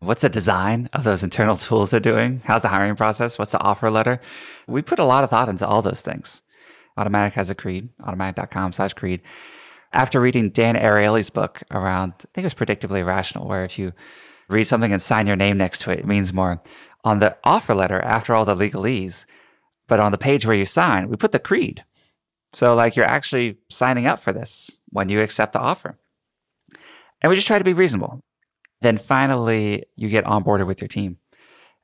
What's 0.00 0.22
the 0.22 0.28
design 0.28 0.88
of 0.92 1.04
those 1.04 1.22
internal 1.22 1.56
tools 1.58 1.90
they're 1.90 2.00
doing? 2.00 2.42
How's 2.44 2.62
the 2.62 2.68
hiring 2.68 2.96
process? 2.96 3.38
What's 3.38 3.52
the 3.52 3.60
offer 3.60 3.90
letter? 3.90 4.20
We 4.66 4.82
put 4.82 4.98
a 4.98 5.04
lot 5.04 5.24
of 5.24 5.30
thought 5.30 5.48
into 5.48 5.66
all 5.66 5.82
those 5.82 6.02
things. 6.02 6.42
Automattic 6.98 7.32
has 7.32 7.50
a 7.50 7.54
creed, 7.54 7.88
automattic.com 8.00 8.72
slash 8.72 8.92
creed. 8.94 9.22
After 9.92 10.20
reading 10.20 10.50
Dan 10.50 10.76
Ariely's 10.76 11.30
book 11.30 11.62
around, 11.70 12.12
I 12.18 12.28
think 12.34 12.44
it 12.44 12.44
was 12.44 12.54
Predictably 12.54 13.00
Irrational, 13.00 13.48
where 13.48 13.64
if 13.64 13.78
you 13.78 13.92
read 14.48 14.64
something 14.64 14.92
and 14.92 15.02
sign 15.02 15.26
your 15.26 15.36
name 15.36 15.56
next 15.58 15.82
to 15.82 15.90
it, 15.90 16.00
it 16.00 16.06
means 16.06 16.32
more. 16.32 16.62
On 17.04 17.18
the 17.18 17.36
offer 17.44 17.74
letter, 17.74 18.00
after 18.00 18.34
all 18.34 18.44
the 18.44 18.54
legalese, 18.54 19.24
but 19.88 20.00
on 20.00 20.12
the 20.12 20.18
page 20.18 20.46
where 20.46 20.56
you 20.56 20.64
sign, 20.64 21.08
we 21.08 21.16
put 21.16 21.32
the 21.32 21.38
creed. 21.38 21.84
So, 22.52 22.74
like, 22.74 22.96
you're 22.96 23.06
actually 23.06 23.58
signing 23.68 24.06
up 24.06 24.18
for 24.18 24.32
this 24.32 24.76
when 24.90 25.08
you 25.08 25.20
accept 25.20 25.52
the 25.52 25.60
offer. 25.60 25.98
And 27.22 27.28
we 27.28 27.36
just 27.36 27.46
try 27.46 27.58
to 27.58 27.64
be 27.64 27.72
reasonable. 27.72 28.20
Then 28.80 28.96
finally, 28.96 29.84
you 29.96 30.08
get 30.08 30.24
onboarded 30.24 30.66
with 30.66 30.80
your 30.80 30.88
team. 30.88 31.18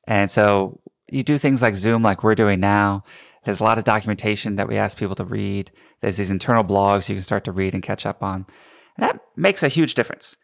And 0.07 0.31
so 0.31 0.79
you 1.09 1.23
do 1.23 1.37
things 1.37 1.61
like 1.61 1.75
Zoom, 1.75 2.01
like 2.01 2.23
we're 2.23 2.35
doing 2.35 2.59
now. 2.59 3.03
There's 3.43 3.59
a 3.59 3.63
lot 3.63 3.77
of 3.77 3.83
documentation 3.83 4.55
that 4.55 4.67
we 4.67 4.77
ask 4.77 4.97
people 4.97 5.15
to 5.15 5.23
read. 5.23 5.71
There's 6.01 6.17
these 6.17 6.31
internal 6.31 6.63
blogs 6.63 7.07
you 7.07 7.15
can 7.15 7.21
start 7.21 7.43
to 7.45 7.51
read 7.51 7.73
and 7.73 7.83
catch 7.83 8.05
up 8.05 8.23
on. 8.23 8.45
And 8.97 9.03
that 9.03 9.19
makes 9.35 9.63
a 9.63 9.67
huge 9.67 9.93
difference. 9.93 10.35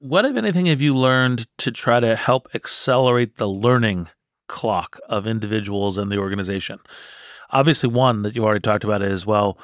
What, 0.00 0.26
if 0.26 0.36
anything, 0.36 0.66
have 0.66 0.80
you 0.80 0.94
learned 0.94 1.46
to 1.58 1.72
try 1.72 2.00
to 2.00 2.14
help 2.14 2.48
accelerate 2.54 3.36
the 3.36 3.48
learning 3.48 4.08
clock 4.46 5.00
of 5.08 5.26
individuals 5.26 5.96
and 5.96 6.12
the 6.12 6.18
organization? 6.18 6.78
Obviously, 7.50 7.88
one 7.88 8.22
that 8.22 8.36
you 8.36 8.44
already 8.44 8.60
talked 8.60 8.84
about 8.84 9.02
is 9.02 9.24
well, 9.26 9.58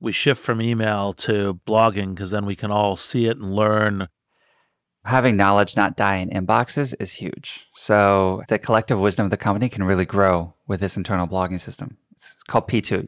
we 0.00 0.12
shift 0.12 0.42
from 0.42 0.60
email 0.60 1.12
to 1.14 1.60
blogging 1.66 2.10
because 2.10 2.30
then 2.30 2.44
we 2.44 2.56
can 2.56 2.70
all 2.70 2.96
see 2.96 3.26
it 3.26 3.38
and 3.38 3.54
learn. 3.54 4.08
Having 5.06 5.36
knowledge 5.36 5.76
not 5.76 5.96
die 5.96 6.16
in 6.16 6.30
inboxes 6.30 6.94
is 6.98 7.12
huge. 7.12 7.68
So 7.74 8.42
the 8.48 8.58
collective 8.58 8.98
wisdom 8.98 9.24
of 9.24 9.30
the 9.30 9.36
company 9.36 9.68
can 9.68 9.84
really 9.84 10.04
grow 10.04 10.54
with 10.66 10.80
this 10.80 10.96
internal 10.96 11.28
blogging 11.28 11.60
system. 11.60 11.96
It's 12.12 12.34
called 12.48 12.66
P2. 12.66 13.06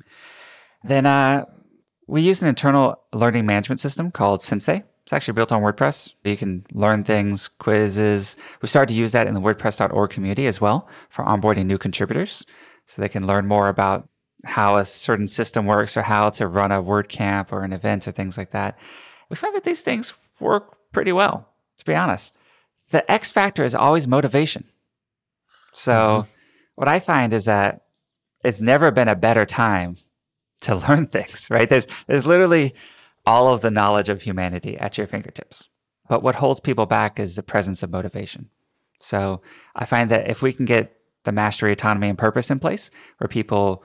Then 0.84 1.06
uh, 1.06 1.44
we 2.06 2.22
use 2.22 2.40
an 2.40 2.48
internal 2.48 3.00
learning 3.12 3.46
management 3.46 3.80
system 3.80 4.12
called 4.12 4.42
Sensei. 4.42 4.84
It's 5.02 5.12
actually 5.12 5.34
built 5.34 5.50
on 5.50 5.62
WordPress. 5.62 6.14
You 6.22 6.36
can 6.36 6.64
learn 6.72 7.02
things, 7.02 7.48
quizzes. 7.48 8.36
We 8.62 8.68
started 8.68 8.92
to 8.92 8.98
use 8.98 9.12
that 9.12 9.26
in 9.26 9.34
the 9.34 9.40
WordPress.org 9.40 10.10
community 10.10 10.46
as 10.46 10.60
well 10.60 10.86
for 11.08 11.24
onboarding 11.24 11.66
new 11.66 11.78
contributors 11.78 12.46
so 12.86 13.02
they 13.02 13.08
can 13.08 13.26
learn 13.26 13.46
more 13.46 13.68
about 13.68 14.08
how 14.44 14.76
a 14.76 14.84
certain 14.84 15.26
system 15.26 15.66
works 15.66 15.96
or 15.96 16.02
how 16.02 16.30
to 16.30 16.46
run 16.46 16.70
a 16.70 16.82
WordCamp 16.82 17.50
or 17.50 17.64
an 17.64 17.72
event 17.72 18.06
or 18.06 18.12
things 18.12 18.38
like 18.38 18.52
that. 18.52 18.78
We 19.30 19.36
find 19.36 19.54
that 19.56 19.64
these 19.64 19.80
things 19.80 20.12
work 20.38 20.76
pretty 20.92 21.12
well, 21.12 21.47
to 21.78 21.84
be 21.84 21.94
honest. 21.94 22.36
The 22.90 23.10
X 23.10 23.30
factor 23.30 23.64
is 23.64 23.74
always 23.74 24.06
motivation. 24.06 24.64
So, 25.72 25.92
mm-hmm. 25.92 26.30
what 26.74 26.88
I 26.88 26.98
find 26.98 27.32
is 27.32 27.44
that 27.46 27.82
it's 28.44 28.60
never 28.60 28.90
been 28.90 29.08
a 29.08 29.16
better 29.16 29.44
time 29.44 29.96
to 30.60 30.74
learn 30.88 31.06
things, 31.06 31.48
right? 31.50 31.68
There's, 31.68 31.86
there's 32.06 32.26
literally 32.26 32.74
all 33.26 33.52
of 33.52 33.60
the 33.60 33.70
knowledge 33.70 34.08
of 34.08 34.22
humanity 34.22 34.78
at 34.78 34.96
your 34.96 35.06
fingertips. 35.06 35.68
But 36.08 36.22
what 36.22 36.36
holds 36.36 36.60
people 36.60 36.86
back 36.86 37.20
is 37.20 37.36
the 37.36 37.42
presence 37.42 37.82
of 37.82 37.90
motivation. 37.90 38.48
So 39.00 39.42
I 39.76 39.84
find 39.84 40.10
that 40.10 40.30
if 40.30 40.42
we 40.42 40.52
can 40.52 40.64
get 40.64 40.96
the 41.24 41.32
mastery, 41.32 41.72
autonomy, 41.72 42.08
and 42.08 42.18
purpose 42.18 42.50
in 42.50 42.58
place, 42.58 42.90
where 43.18 43.28
people 43.28 43.84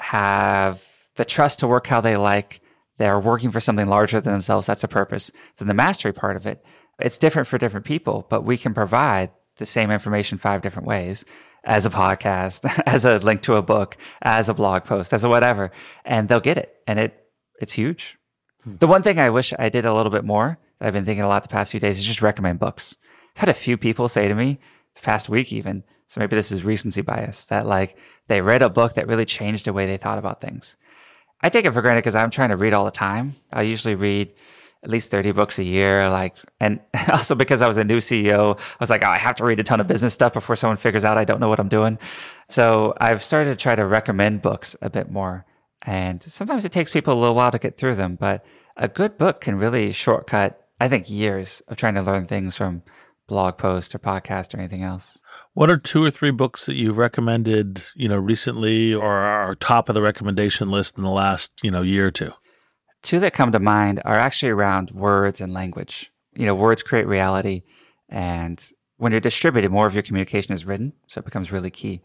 have 0.00 0.84
the 1.14 1.24
trust 1.24 1.60
to 1.60 1.68
work 1.68 1.86
how 1.86 2.00
they 2.00 2.16
like, 2.16 2.60
they're 2.98 3.20
working 3.20 3.50
for 3.50 3.60
something 3.60 3.86
larger 3.86 4.20
than 4.20 4.32
themselves, 4.32 4.66
that's 4.66 4.84
a 4.84 4.88
purpose, 4.88 5.30
then 5.56 5.68
the 5.68 5.74
mastery 5.74 6.12
part 6.12 6.36
of 6.36 6.46
it, 6.46 6.64
it's 7.04 7.18
different 7.18 7.48
for 7.48 7.58
different 7.58 7.86
people, 7.86 8.26
but 8.28 8.44
we 8.44 8.56
can 8.56 8.74
provide 8.74 9.30
the 9.56 9.66
same 9.66 9.90
information 9.90 10.38
five 10.38 10.62
different 10.62 10.88
ways 10.88 11.24
as 11.64 11.86
a 11.86 11.90
podcast, 11.90 12.82
as 12.86 13.04
a 13.04 13.18
link 13.18 13.42
to 13.42 13.54
a 13.54 13.62
book, 13.62 13.96
as 14.22 14.48
a 14.48 14.54
blog 14.54 14.84
post, 14.84 15.12
as 15.12 15.24
a 15.24 15.28
whatever, 15.28 15.70
and 16.04 16.28
they'll 16.28 16.40
get 16.40 16.58
it. 16.58 16.74
And 16.86 16.98
it 16.98 17.26
it's 17.60 17.72
huge. 17.72 18.18
Hmm. 18.64 18.76
The 18.76 18.86
one 18.86 19.02
thing 19.02 19.18
I 19.18 19.30
wish 19.30 19.52
I 19.58 19.68
did 19.68 19.84
a 19.84 19.94
little 19.94 20.10
bit 20.10 20.24
more 20.24 20.58
that 20.78 20.86
I've 20.86 20.94
been 20.94 21.04
thinking 21.04 21.24
a 21.24 21.28
lot 21.28 21.42
the 21.42 21.48
past 21.48 21.70
few 21.70 21.80
days 21.80 21.98
is 21.98 22.04
just 22.04 22.22
recommend 22.22 22.58
books. 22.58 22.96
I've 23.36 23.40
had 23.40 23.48
a 23.48 23.54
few 23.54 23.76
people 23.76 24.08
say 24.08 24.28
to 24.28 24.34
me 24.34 24.58
the 24.94 25.02
past 25.02 25.28
week 25.28 25.52
even, 25.52 25.84
so 26.06 26.20
maybe 26.20 26.34
this 26.34 26.50
is 26.50 26.64
recency 26.64 27.02
bias, 27.02 27.44
that 27.46 27.66
like 27.66 27.96
they 28.26 28.40
read 28.40 28.62
a 28.62 28.68
book 28.68 28.94
that 28.94 29.06
really 29.06 29.24
changed 29.24 29.66
the 29.66 29.72
way 29.72 29.86
they 29.86 29.96
thought 29.96 30.18
about 30.18 30.40
things. 30.40 30.76
I 31.42 31.48
take 31.48 31.64
it 31.64 31.72
for 31.72 31.82
granted 31.82 32.00
because 32.00 32.14
I'm 32.14 32.30
trying 32.30 32.50
to 32.50 32.56
read 32.56 32.74
all 32.74 32.84
the 32.84 32.90
time. 32.90 33.36
I 33.52 33.62
usually 33.62 33.94
read 33.94 34.32
at 34.82 34.90
least 34.90 35.10
30 35.10 35.32
books 35.32 35.58
a 35.58 35.64
year. 35.64 36.08
Like, 36.08 36.36
and 36.58 36.80
also 37.12 37.34
because 37.34 37.62
I 37.62 37.68
was 37.68 37.78
a 37.78 37.84
new 37.84 37.98
CEO, 37.98 38.58
I 38.58 38.76
was 38.80 38.90
like, 38.90 39.04
oh, 39.04 39.10
I 39.10 39.18
have 39.18 39.36
to 39.36 39.44
read 39.44 39.60
a 39.60 39.64
ton 39.64 39.80
of 39.80 39.86
business 39.86 40.14
stuff 40.14 40.32
before 40.32 40.56
someone 40.56 40.76
figures 40.76 41.04
out 41.04 41.18
I 41.18 41.24
don't 41.24 41.40
know 41.40 41.48
what 41.48 41.60
I'm 41.60 41.68
doing. 41.68 41.98
So 42.48 42.94
I've 43.00 43.22
started 43.22 43.50
to 43.50 43.62
try 43.62 43.74
to 43.74 43.84
recommend 43.84 44.42
books 44.42 44.76
a 44.80 44.90
bit 44.90 45.10
more. 45.10 45.44
And 45.82 46.22
sometimes 46.22 46.64
it 46.64 46.72
takes 46.72 46.90
people 46.90 47.14
a 47.14 47.18
little 47.18 47.34
while 47.34 47.50
to 47.50 47.58
get 47.58 47.78
through 47.78 47.94
them, 47.94 48.16
but 48.16 48.44
a 48.76 48.88
good 48.88 49.16
book 49.16 49.40
can 49.40 49.56
really 49.56 49.92
shortcut, 49.92 50.66
I 50.78 50.88
think, 50.88 51.08
years 51.08 51.62
of 51.68 51.76
trying 51.76 51.94
to 51.94 52.02
learn 52.02 52.26
things 52.26 52.56
from 52.56 52.82
blog 53.26 53.56
post 53.56 53.94
or 53.94 53.98
podcast 53.98 54.54
or 54.54 54.58
anything 54.58 54.82
else. 54.82 55.22
What 55.54 55.70
are 55.70 55.78
two 55.78 56.04
or 56.04 56.10
three 56.10 56.32
books 56.32 56.66
that 56.66 56.74
you've 56.74 56.98
recommended, 56.98 57.82
you 57.94 58.08
know, 58.08 58.18
recently 58.18 58.92
or 58.92 59.08
are 59.08 59.54
top 59.54 59.88
of 59.88 59.94
the 59.94 60.02
recommendation 60.02 60.70
list 60.70 60.98
in 60.98 61.04
the 61.04 61.10
last, 61.10 61.52
you 61.62 61.70
know, 61.70 61.82
year 61.82 62.08
or 62.08 62.10
two? 62.10 62.32
Two 63.02 63.20
that 63.20 63.32
come 63.32 63.52
to 63.52 63.60
mind 63.60 64.02
are 64.04 64.18
actually 64.18 64.50
around 64.50 64.90
words 64.90 65.40
and 65.40 65.52
language. 65.52 66.12
You 66.34 66.46
know, 66.46 66.54
words 66.54 66.82
create 66.82 67.06
reality 67.06 67.62
and 68.08 68.62
when 69.00 69.12
you're 69.12 69.20
distributed, 69.20 69.70
more 69.70 69.86
of 69.86 69.94
your 69.94 70.02
communication 70.02 70.52
is 70.52 70.66
written, 70.66 70.92
so 71.06 71.20
it 71.20 71.24
becomes 71.24 71.50
really 71.50 71.70
key. 71.70 72.02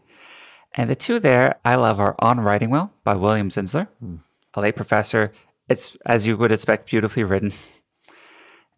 And 0.72 0.88
the 0.88 0.94
two 0.94 1.20
there 1.20 1.56
I 1.62 1.74
love 1.74 2.00
are 2.00 2.14
On 2.20 2.40
Writing 2.40 2.70
Well 2.70 2.90
by 3.04 3.14
William 3.14 3.50
Zinsser, 3.50 3.88
mm. 4.02 4.20
a 4.54 4.60
late 4.62 4.76
professor. 4.76 5.32
It's, 5.68 5.96
as 6.06 6.26
you 6.26 6.38
would 6.38 6.52
expect, 6.52 6.88
beautifully 6.88 7.22
written. 7.24 7.52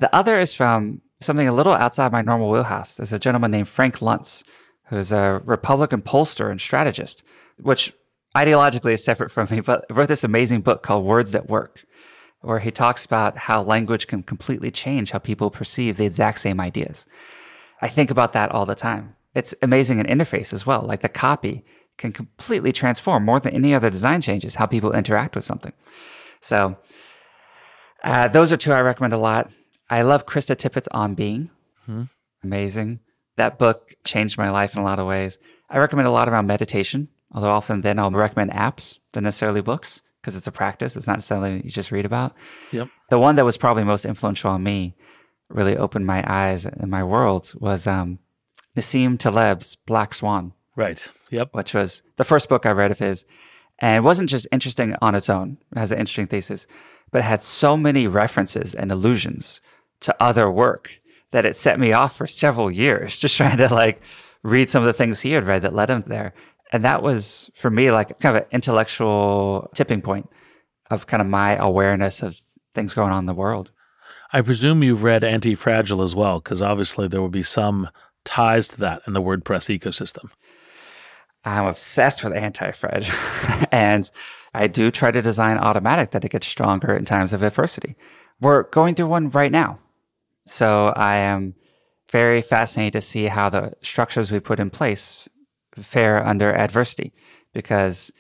The 0.01 0.13
other 0.15 0.41
is 0.41 0.53
from 0.53 1.01
something 1.21 1.47
a 1.47 1.53
little 1.53 1.73
outside 1.73 2.11
my 2.11 2.23
normal 2.23 2.51
wheelhouse. 2.51 2.97
There's 2.97 3.13
a 3.13 3.19
gentleman 3.19 3.53
named 3.53 3.69
Frank 3.69 3.99
Luntz, 3.99 4.43
who's 4.87 5.13
a 5.13 5.41
Republican 5.45 6.03
pollster 6.03 6.51
and 6.51 6.61
strategist, 6.61 7.23
which 7.61 7.93
ideologically 8.37 8.95
is 8.95 9.05
separate 9.05 9.31
from 9.31 9.49
me, 9.51 9.61
but 9.61 9.85
wrote 9.91 10.09
this 10.09 10.25
amazing 10.25 10.63
book 10.63 10.83
called 10.83 11.05
Words 11.05 11.33
That 11.33 11.49
Work, 11.49 11.85
where 12.41 12.59
he 12.61 12.71
talks 12.71 13.05
about 13.05 13.37
how 13.37 13.63
language 13.63 14.07
can 14.07 14.23
completely 14.23 14.71
change 14.71 15.11
how 15.11 15.19
people 15.19 15.51
perceive 15.51 15.97
the 15.97 16.07
exact 16.07 16.39
same 16.39 16.61
ideas. 16.61 17.07
I 17.83 17.89
think 17.89 18.11
about 18.11 18.33
that 18.33 18.51
all 18.53 18.67
the 18.67 18.75
time. 18.75 19.17
It's 19.35 19.55
amazing 19.63 19.99
in 19.99 20.07
interface 20.07 20.53
as 20.53 20.67
well. 20.67 20.83
Like 20.83 21.01
the 21.01 21.09
copy 21.09 21.65
can 21.97 22.13
completely 22.13 22.73
transform 22.73 23.25
more 23.25 23.41
than 23.41 23.55
any 23.55 23.75
other 23.75 23.91
design 23.91 24.21
changes 24.21 24.55
how 24.55 24.67
people 24.67 24.93
interact 24.93 25.35
with 25.35 25.45
something. 25.45 25.73
So 26.41 26.77
uh, 28.05 28.29
those 28.29 28.53
are 28.53 28.57
two 28.57 28.73
I 28.73 28.81
recommend 28.81 29.13
a 29.13 29.19
lot. 29.19 29.51
I 29.91 30.03
love 30.03 30.27
Krista 30.27 30.55
Tippett's 30.55 30.89
On 30.93 31.15
Being. 31.15 31.51
Mm-hmm. 31.83 32.05
Amazing. 32.45 33.01
That 33.37 33.59
book 33.59 33.95
changed 34.05 34.39
my 34.39 34.51
life 34.51 34.75
in 34.75 34.81
a 34.81 34.85
lot 34.85 34.99
of 34.99 35.07
ways. 35.07 35.39
I 35.71 35.79
recommend 35.79 36.07
a 36.07 36.13
lot 36.13 36.29
around 36.29 36.47
meditation, 36.47 37.09
although 37.33 37.51
often 37.51 37.81
then 37.81 37.99
I'll 37.99 38.11
recommend 38.11 38.53
apps 38.53 38.99
than 39.13 39.25
necessarily 39.25 39.61
books 39.61 40.03
because 40.29 40.37
it's 40.37 40.47
a 40.47 40.53
practice. 40.53 40.95
It's 40.95 41.07
not 41.07 41.17
necessarily 41.17 41.63
you 41.65 41.71
just 41.71 41.91
read 41.91 42.05
about. 42.05 42.35
Yep. 42.73 42.91
The 43.09 43.19
one 43.19 43.37
that 43.37 43.47
was 43.47 43.57
probably 43.57 43.83
most 43.83 44.05
influential 44.05 44.51
on 44.51 44.63
me, 44.63 44.95
really 45.49 45.75
opened 45.75 46.07
my 46.07 46.23
eyes 46.27 46.67
and 46.67 46.91
my 46.91 47.03
world, 47.03 47.55
was 47.57 47.87
um, 47.87 48.19
Nassim 48.77 49.19
Taleb's 49.19 49.77
Black 49.87 50.13
Swan. 50.13 50.53
Right. 50.77 51.09
Yep. 51.31 51.55
Which 51.55 51.73
was 51.73 52.03
the 52.17 52.25
first 52.25 52.51
book 52.51 52.67
I 52.67 52.73
read 52.73 52.91
of 52.91 52.99
his. 52.99 53.25
And 53.79 53.97
it 53.97 54.07
wasn't 54.07 54.29
just 54.29 54.47
interesting 54.53 54.95
on 55.01 55.15
its 55.15 55.31
own, 55.31 55.57
it 55.73 55.79
has 55.79 55.93
an 55.93 55.99
interesting 55.99 56.27
thesis, 56.27 56.67
but 57.11 57.21
it 57.21 57.25
had 57.25 57.41
so 57.41 57.75
many 57.75 58.07
references 58.07 58.75
and 58.75 58.93
allusions 58.93 59.63
to 60.01 60.15
other 60.21 60.51
work 60.51 61.01
that 61.31 61.47
it 61.47 61.57
set 61.57 61.81
me 61.81 61.93
off 61.93 62.15
for 62.15 62.27
several 62.27 62.71
years, 62.71 63.19
just 63.25 63.35
trying 63.35 63.57
to 63.57 63.73
like 63.73 64.03
read 64.43 64.69
some 64.69 64.83
of 64.83 64.89
the 64.89 64.93
things 64.93 65.21
he 65.21 65.33
had 65.33 65.45
read 65.45 65.63
that 65.63 65.73
led 65.73 65.89
him 65.89 66.05
there. 66.07 66.35
And 66.71 66.85
that 66.85 67.03
was 67.03 67.51
for 67.55 67.71
me 67.71 67.91
like 67.91 68.19
kind 68.21 68.37
of 68.37 68.43
an 68.43 68.49
intellectual 68.53 69.71
tipping 69.75 70.03
point 70.03 70.29
of 70.91 71.07
kind 71.07 71.21
of 71.21 71.27
my 71.27 71.57
awareness 71.57 72.23
of 72.23 72.37
things 72.75 72.95
going 72.95 73.13
on 73.13 73.21
in 73.21 73.27
the 73.27 73.35
world. 73.35 73.71
I 74.33 74.43
presume 74.43 74.83
you've 74.83 75.03
read 75.03 75.25
Anti 75.25 75.55
Fragile 75.55 76.03
as 76.03 76.15
well, 76.15 76.41
because 76.41 76.61
obviously 76.61 77.09
there 77.09 77.23
will 77.23 77.31
be 77.31 77.43
some 77.43 77.89
ties 78.25 78.69
to 78.69 78.81
that 78.81 79.01
in 79.07 79.15
the 79.15 79.23
WordPress 79.23 79.75
ecosystem. 79.79 80.31
I'm 81.45 81.65
obsessed 81.65 82.23
with 82.23 82.35
anti-fragile. 82.35 83.15
and 83.73 84.11
I 84.55 84.67
do 84.67 84.91
try 84.91 85.11
to 85.11 85.23
design 85.23 85.59
Automattic 85.59 86.11
that 86.11 86.25
it 86.25 86.31
gets 86.31 86.47
stronger 86.47 86.95
in 86.95 87.05
times 87.05 87.33
of 87.33 87.43
adversity. 87.43 87.97
We're 88.41 88.65
going 88.65 88.95
through 88.95 89.07
one 89.07 89.31
right 89.31 89.53
now. 89.53 89.79
So 90.47 90.89
I 90.89 91.17
am 91.17 91.55
very 92.11 92.43
fascinated 92.43 92.95
to 92.95 93.01
see 93.01 93.27
how 93.27 93.49
the 93.49 93.73
structures 93.83 94.33
we 94.33 94.41
put 94.41 94.61
in 94.61 94.71
place 94.71 95.29
fare 95.85 96.25
under 96.25 96.55
adversity 96.55 97.13
because 97.53 98.13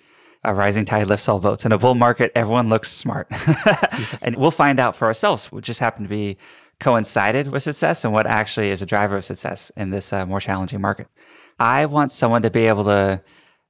a 0.44 0.54
rising 0.54 0.84
tide 0.84 1.08
lifts 1.08 1.28
all 1.28 1.40
boats. 1.40 1.64
In 1.64 1.72
a 1.72 1.78
bull 1.78 1.94
market, 1.94 2.32
everyone 2.34 2.68
looks 2.68 2.90
smart. 2.90 3.26
yes. 3.30 4.22
And 4.22 4.36
we'll 4.36 4.50
find 4.50 4.78
out 4.78 4.94
for 4.94 5.06
ourselves 5.06 5.50
what 5.50 5.64
just 5.64 5.80
happened 5.80 6.06
to 6.06 6.10
be 6.10 6.38
coincided 6.80 7.48
with 7.48 7.62
success 7.62 8.04
and 8.04 8.12
what 8.12 8.26
actually 8.26 8.70
is 8.70 8.80
a 8.80 8.86
driver 8.86 9.16
of 9.16 9.24
success 9.24 9.72
in 9.76 9.90
this 9.90 10.12
uh, 10.12 10.24
more 10.26 10.40
challenging 10.40 10.80
market. 10.80 11.08
I 11.58 11.86
want 11.86 12.12
someone 12.12 12.42
to 12.42 12.50
be 12.50 12.66
able 12.66 12.84
to 12.84 13.20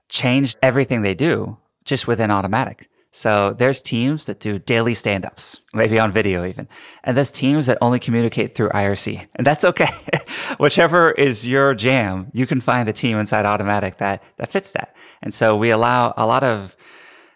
change 0.09 0.57
everything 0.62 1.03
they 1.03 1.14
do 1.14 1.57
just 1.85 2.07
within 2.07 2.31
Automattic. 2.31 2.88
So 3.11 3.55
there's 3.55 3.81
teams 3.81 4.27
that 4.27 4.38
do 4.38 4.59
daily 4.59 4.94
stand-ups, 4.94 5.61
maybe 5.73 5.99
on 5.99 6.12
video 6.12 6.44
even. 6.44 6.68
And 7.05 7.16
there's 7.16 7.31
teams 7.31 7.66
that 7.66 7.79
only 7.81 7.99
communicate 7.99 8.55
through 8.55 8.68
IRC. 8.68 9.27
And 9.35 9.47
that's 9.47 9.64
okay. 9.64 9.88
Whichever 10.59 11.12
is 11.12 11.47
your 11.47 11.75
jam, 11.75 12.31
you 12.35 12.47
can 12.47 12.61
find 12.61 12.87
the 12.87 12.92
team 12.92 13.18
inside 13.18 13.47
Automattic 13.47 13.97
that, 13.97 14.23
that 14.37 14.51
fits 14.51 14.73
that. 14.73 14.94
And 15.23 15.33
so 15.33 15.57
we 15.57 15.71
allow 15.71 16.12
a 16.16 16.27
lot 16.27 16.44
of, 16.44 16.77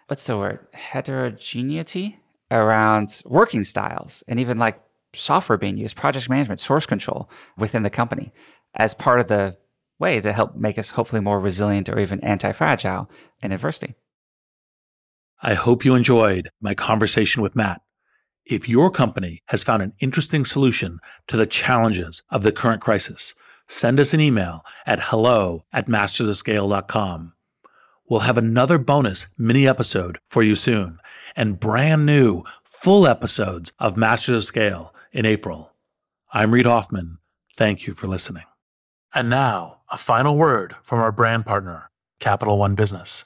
what's 0.07 0.27
the 0.27 0.37
word? 0.37 0.59
Heterogeneity 0.73 2.19
around 2.51 3.23
working 3.25 3.63
styles 3.63 4.23
and 4.27 4.39
even 4.39 4.59
like 4.59 4.79
software 5.15 5.57
being 5.57 5.77
used, 5.77 5.95
project 5.95 6.29
management, 6.29 6.59
source 6.59 6.85
control 6.85 7.29
within 7.57 7.83
the 7.83 7.89
company 7.89 8.31
as 8.75 8.93
part 8.93 9.19
of 9.19 9.27
the 9.27 9.57
way 9.99 10.19
to 10.19 10.33
help 10.33 10.55
make 10.55 10.77
us 10.77 10.91
hopefully 10.91 11.21
more 11.21 11.39
resilient 11.39 11.89
or 11.89 11.99
even 11.99 12.19
anti 12.21 12.51
fragile 12.51 13.09
in 13.41 13.51
adversity. 13.51 13.95
I 15.45 15.55
hope 15.55 15.83
you 15.83 15.93
enjoyed 15.93 16.49
my 16.61 16.73
conversation 16.73 17.41
with 17.41 17.53
Matt. 17.53 17.81
If 18.45 18.69
your 18.69 18.89
company 18.89 19.41
has 19.47 19.61
found 19.61 19.83
an 19.83 19.91
interesting 19.99 20.45
solution 20.45 20.99
to 21.27 21.35
the 21.35 21.45
challenges 21.45 22.23
of 22.29 22.43
the 22.43 22.53
current 22.53 22.79
crisis, 22.81 23.35
send 23.67 23.99
us 23.99 24.13
an 24.13 24.21
email 24.21 24.63
at 24.85 25.01
hello 25.01 25.65
at 25.73 25.87
mastersofscale.com. 25.87 27.33
We'll 28.09 28.21
have 28.21 28.37
another 28.37 28.77
bonus 28.77 29.27
mini 29.37 29.67
episode 29.67 30.17
for 30.23 30.43
you 30.43 30.55
soon 30.55 30.99
and 31.35 31.59
brand 31.59 32.05
new 32.05 32.43
full 32.63 33.05
episodes 33.05 33.73
of 33.79 33.97
Masters 33.97 34.37
of 34.37 34.45
Scale 34.45 34.95
in 35.11 35.25
April. 35.25 35.73
I'm 36.31 36.53
Reid 36.53 36.65
Hoffman. 36.65 37.17
Thank 37.57 37.85
you 37.85 37.93
for 37.93 38.07
listening. 38.07 38.45
And 39.13 39.29
now, 39.29 39.81
a 39.91 39.97
final 39.97 40.37
word 40.37 40.77
from 40.83 40.99
our 40.99 41.11
brand 41.11 41.45
partner, 41.45 41.91
Capital 42.21 42.57
One 42.57 42.75
Business. 42.75 43.25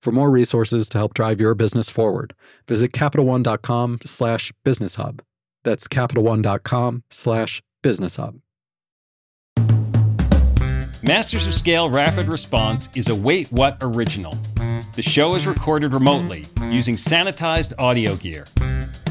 For 0.00 0.12
more 0.12 0.30
resources 0.30 0.88
to 0.90 0.98
help 0.98 1.12
drive 1.12 1.40
your 1.40 1.54
business 1.54 1.90
forward, 1.90 2.34
visit 2.66 2.92
CapitalOne.com 2.92 3.98
slash 4.04 4.50
business 4.64 4.94
hub. 4.94 5.22
That's 5.62 5.86
CapitalOne.com 5.88 7.04
slash 7.10 7.62
business 7.82 8.16
hub. 8.16 8.40
Masters 11.02 11.46
of 11.46 11.54
Scale 11.54 11.90
Rapid 11.90 12.30
Response 12.32 12.88
is 12.94 13.08
a 13.08 13.14
Wait 13.14 13.50
What 13.52 13.76
original. 13.82 14.38
The 14.94 15.02
show 15.02 15.34
is 15.34 15.46
recorded 15.46 15.92
remotely 15.92 16.44
using 16.64 16.94
sanitized 16.94 17.74
audio 17.78 18.16
gear. 18.16 18.46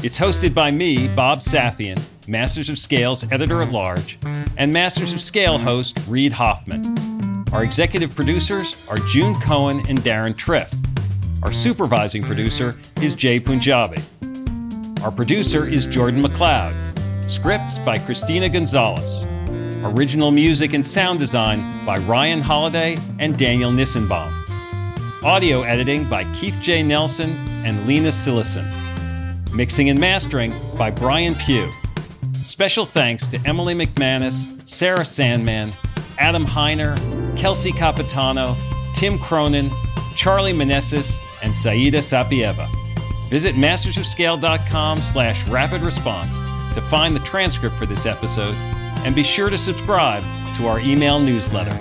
It's 0.02 0.18
hosted 0.18 0.54
by 0.54 0.70
me, 0.70 1.08
Bob 1.14 1.38
Safian, 1.38 2.00
Masters 2.26 2.68
of 2.68 2.78
Scale's 2.78 3.30
editor 3.30 3.62
at 3.62 3.72
large, 3.72 4.18
and 4.56 4.72
Masters 4.72 5.12
of 5.12 5.20
Scale 5.20 5.58
host 5.58 5.98
Reid 6.08 6.32
Hoffman. 6.32 7.09
Our 7.52 7.64
executive 7.64 8.14
producers 8.14 8.86
are 8.88 8.98
June 9.08 9.34
Cohen 9.40 9.82
and 9.88 9.98
Deron 9.98 10.34
Triff. 10.34 10.72
Our 11.42 11.52
supervising 11.52 12.22
producer 12.22 12.78
is 13.02 13.16
Jay 13.16 13.40
Punjabi. 13.40 14.00
Our 15.02 15.10
producer 15.10 15.66
is 15.66 15.84
Jordan 15.84 16.22
McLeod. 16.22 16.76
Scripts 17.28 17.76
by 17.78 17.98
Christina 17.98 18.48
Gonzalez. 18.48 19.24
Original 19.84 20.30
music 20.30 20.74
and 20.74 20.86
sound 20.86 21.18
design 21.18 21.84
by 21.84 21.96
Ryan 21.96 22.40
Holladay 22.40 23.02
and 23.18 23.36
Daniel 23.36 23.72
Nissenbaum. 23.72 24.30
Audio 25.24 25.62
editing 25.62 26.08
by 26.08 26.22
Keith 26.34 26.56
J. 26.62 26.84
Nelson 26.84 27.30
and 27.64 27.84
Lena 27.84 28.10
Sillison. 28.10 28.64
Mixing 29.52 29.90
and 29.90 29.98
mastering 29.98 30.52
by 30.78 30.92
Brian 30.92 31.34
Pugh. 31.34 31.68
Special 32.32 32.86
thanks 32.86 33.26
to 33.26 33.40
Emily 33.44 33.74
McManus, 33.74 34.68
Sarah 34.68 35.04
Sandman, 35.04 35.72
Adam 36.16 36.46
Heiner, 36.46 36.96
Kelsey 37.40 37.72
Capitano, 37.72 38.54
Tim 38.94 39.18
Cronin, 39.18 39.70
Charlie 40.14 40.52
Manessis, 40.52 41.18
and 41.42 41.56
Saida 41.56 42.00
Sapieva. 42.00 42.68
Visit 43.30 43.54
mastersofscale.com 43.54 45.00
slash 45.00 45.48
rapid 45.48 45.80
response 45.80 46.36
to 46.74 46.82
find 46.82 47.16
the 47.16 47.20
transcript 47.20 47.76
for 47.76 47.86
this 47.86 48.04
episode 48.04 48.54
and 49.06 49.14
be 49.14 49.22
sure 49.22 49.48
to 49.48 49.56
subscribe 49.56 50.22
to 50.56 50.66
our 50.66 50.80
email 50.80 51.18
newsletter. 51.18 51.72